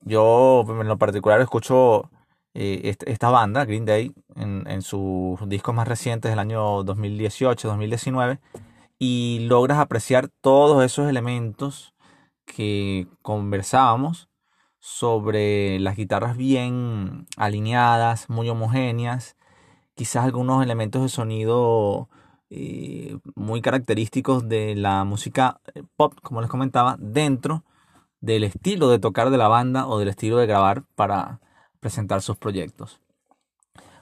yo 0.00 0.64
en 0.66 0.88
lo 0.88 0.96
particular 0.96 1.40
escucho 1.42 2.10
eh, 2.54 2.96
esta 3.06 3.28
banda, 3.28 3.66
Green 3.66 3.84
Day, 3.84 4.14
en, 4.36 4.82
sus 4.82 5.46
discos 5.48 5.74
más 5.74 5.86
recientes 5.86 6.30
del 6.30 6.38
año 6.38 6.82
2018-2019 6.84 8.40
y 8.98 9.40
logras 9.48 9.78
apreciar 9.78 10.28
todos 10.40 10.82
esos 10.84 11.08
elementos 11.08 11.94
que 12.54 13.06
conversábamos 13.22 14.28
sobre 14.78 15.78
las 15.80 15.96
guitarras 15.96 16.36
bien 16.36 17.26
alineadas, 17.36 18.28
muy 18.28 18.48
homogéneas, 18.48 19.36
quizás 19.94 20.24
algunos 20.24 20.62
elementos 20.62 21.02
de 21.02 21.08
sonido 21.08 22.08
eh, 22.50 23.18
muy 23.34 23.62
característicos 23.62 24.48
de 24.48 24.74
la 24.74 25.04
música 25.04 25.60
eh, 25.74 25.82
pop, 25.96 26.14
como 26.22 26.40
les 26.40 26.50
comentaba, 26.50 26.96
dentro 26.98 27.64
del 28.20 28.44
estilo 28.44 28.90
de 28.90 28.98
tocar 28.98 29.30
de 29.30 29.38
la 29.38 29.48
banda 29.48 29.86
o 29.86 29.98
del 29.98 30.08
estilo 30.08 30.36
de 30.38 30.46
grabar 30.46 30.84
para 30.94 31.40
presentar 31.80 32.22
sus 32.22 32.36
proyectos. 32.36 33.00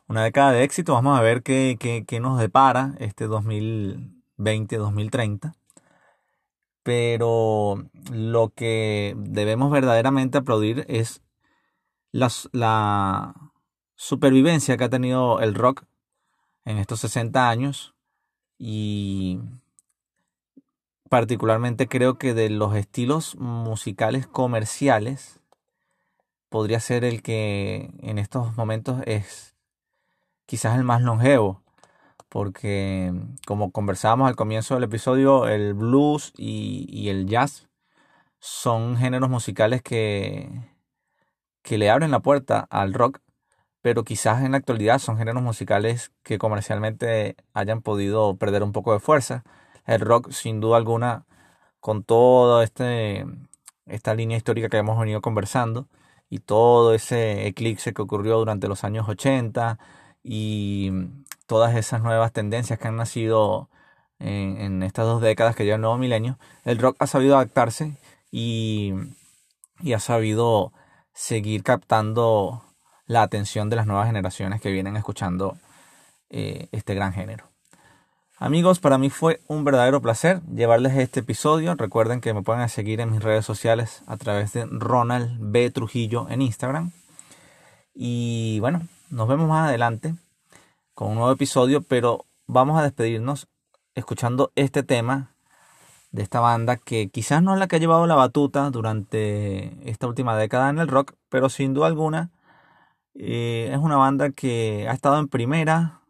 Una 0.09 0.25
década 0.25 0.53
de 0.53 0.65
éxito, 0.65 0.95
vamos 0.95 1.19
a 1.19 1.23
ver 1.23 1.43
qué, 1.43 1.77
qué, 1.79 2.21
nos 2.21 2.39
depara 2.39 2.95
este 2.99 3.29
2020-2030. 3.29 5.55
Pero 6.89 7.85
lo 8.11 8.49
que 8.55 9.15
debemos 9.19 9.71
verdaderamente 9.71 10.39
aplaudir 10.39 10.87
es 10.89 11.21
la, 12.13 12.33
la 12.53 13.53
supervivencia 13.95 14.79
que 14.79 14.85
ha 14.85 14.89
tenido 14.89 15.41
el 15.41 15.55
rock 15.55 15.85
en 16.65 16.79
estos 16.79 17.01
60 17.01 17.51
años 17.51 17.95
y 18.57 19.39
particularmente 21.11 21.89
creo 21.89 22.17
que 22.17 22.33
de 22.33 22.49
los 22.49 22.75
estilos 22.75 23.37
musicales 23.37 24.27
comerciales 24.27 25.43
podría 26.49 26.81
ser 26.81 27.05
el 27.05 27.21
que 27.21 27.91
en 27.99 28.17
estos 28.17 28.57
momentos 28.57 29.03
es 29.05 29.55
quizás 30.47 30.79
el 30.79 30.85
más 30.85 31.03
longevo 31.03 31.63
porque 32.29 33.13
como 33.47 33.73
conversábamos 33.73 34.29
al 34.29 34.37
comienzo 34.37 34.75
del 34.75 34.85
episodio 34.85 35.49
el 35.49 35.75
blues 35.75 36.33
y, 36.37 37.09
el 37.09 37.27
jazz 37.27 37.69
son 38.41 38.97
géneros 38.97 39.31
musicales 39.31 39.83
que, 39.83 40.51
que 41.63 41.79
le 41.79 41.91
abren 41.91 42.11
la 42.11 42.21
puerta 42.21 42.67
al 42.71 42.95
rock 42.95 43.21
pero 43.81 44.05
quizás 44.05 44.43
en 44.43 44.53
la 44.53 44.59
actualidad 44.59 44.99
son 44.99 45.19
géneros 45.19 45.43
musicales 45.43 46.13
que 46.23 46.39
comercialmente 46.39 47.37
hayan 47.55 47.83
podido 47.83 48.37
perder 48.37 48.63
un 48.63 48.73
poco 48.73 48.93
de 48.93 49.01
fuerza. 49.01 49.45
El 49.87 50.01
rock 50.01 50.31
sin 50.31 50.61
duda 50.61 50.77
alguna 50.77 51.27
con 51.81 52.03
toda 52.05 52.65
este, 52.65 53.25
esta 53.87 54.15
línea 54.15 54.37
histórica 54.37 54.69
que 54.69 54.79
hemos 54.79 54.99
venido 54.99 55.21
conversando 55.23 55.89
y 56.29 56.41
todo 56.41 56.95
ese 56.95 57.47
eclipse 57.47 57.95
que 57.95 58.03
ocurrió 58.03 58.39
durante 58.39 58.69
los 58.69 58.85
años 58.85 59.09
80 59.09 59.79
y 60.23 60.93
todas 61.49 61.75
esas 61.75 62.03
nuevas 62.03 62.33
tendencias 62.33 62.79
que 62.79 62.87
han 62.87 62.97
nacido 62.97 63.71
en, 64.21 64.83
estas 64.83 65.07
dos 65.07 65.23
décadas 65.23 65.57
que 65.57 65.65
llevan 65.65 65.79
el 65.79 65.83
nuevo 65.83 65.99
milenio, 65.99 66.39
el 66.65 66.79
rock 66.79 66.97
ha 67.01 67.07
sabido 67.07 67.37
adaptarse 67.37 67.97
y, 68.31 68.93
y 69.81 69.95
ha 69.95 69.99
sabido 69.99 70.73
seguir 71.15 71.63
captando 71.63 72.63
la 73.07 73.23
atención 73.23 73.71
de 73.71 73.77
las 73.77 73.87
nuevas 73.87 74.07
generaciones 74.07 74.61
que 74.61 74.71
vienen 74.71 74.97
escuchando 74.97 75.57
eh, 76.29 76.69
este 76.71 76.95
gran 76.95 77.15
género. 77.15 77.51
Amigos, 78.37 78.79
para 78.79 78.99
mí 78.99 79.09
fue 79.09 79.41
un 79.49 79.65
verdadero 79.65 80.03
placer 80.03 80.43
llevarles 80.55 80.97
este 80.97 81.21
episodio. 81.21 81.75
Recuerden 81.75 82.21
que 82.21 82.35
me 82.35 82.43
pueden 82.43 82.69
seguir 82.69 83.01
en 83.01 83.11
mis 83.11 83.23
redes 83.23 83.47
sociales 83.47 84.03
a 84.07 84.19
través 84.19 84.53
de 84.53 84.67
Ronald 84.71 85.39
B. 85.41 85.71
Trujillo 85.71 86.29
en 86.29 86.43
Instagram. 86.43 86.93
Y 87.95 88.61
bueno, 88.61 88.87
nos 89.09 89.27
vemos 89.27 89.49
más 89.49 89.71
adelante 89.71 90.15
con 90.99 91.11
un 91.11 91.15
nuevo 91.15 91.31
episodio, 91.31 91.81
pero 91.81 92.27
vamos 92.49 92.77
a 92.77 92.83
despedirnos 92.83 93.47
escuchando 93.95 94.51
este 94.57 94.83
tema 94.83 95.37
de 96.11 96.23
esta 96.23 96.41
banda 96.41 96.77
que 96.77 97.09
quizás 97.09 97.41
no 97.41 97.53
es 97.53 97.61
la 97.61 97.69
que 97.69 97.77
ha 97.77 97.79
llevado 97.79 98.09
la 98.09 98.17
batuta 98.17 98.69
durante 98.71 99.89
esta 99.89 100.09
última 100.09 100.37
década 100.37 100.71
en 100.71 100.81
el 100.81 100.89
rock, 100.89 101.15
pero 101.29 101.51
sin 101.51 101.73
duda 101.73 101.87
alguna 101.87 102.33
eh, 103.15 103.71
es 103.73 103.79
una 103.79 103.95
banda 103.95 104.31
que 104.31 104.89
ha 104.89 104.93
estado 104.93 105.21
en 105.21 105.29
primera 105.29 106.01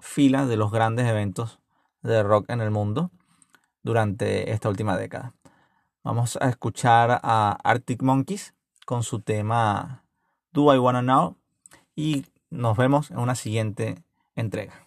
fila 0.00 0.44
de 0.44 0.56
los 0.56 0.72
grandes 0.72 1.06
eventos 1.06 1.60
de 2.02 2.24
rock 2.24 2.50
en 2.50 2.62
el 2.62 2.72
mundo 2.72 3.12
durante 3.84 4.50
esta 4.50 4.68
última 4.68 4.96
década. 4.96 5.34
Vamos 6.02 6.36
a 6.40 6.48
escuchar 6.48 7.20
a 7.22 7.56
Arctic 7.62 8.02
Monkeys 8.02 8.54
con 8.86 9.04
su 9.04 9.20
tema 9.20 10.04
Do 10.50 10.74
I 10.74 10.78
Wanna 10.78 11.02
Know 11.02 11.36
y 11.94 12.26
nos 12.50 12.76
vemos 12.76 13.12
en 13.12 13.20
una 13.20 13.36
siguiente 13.36 14.02
entrega. 14.36 14.86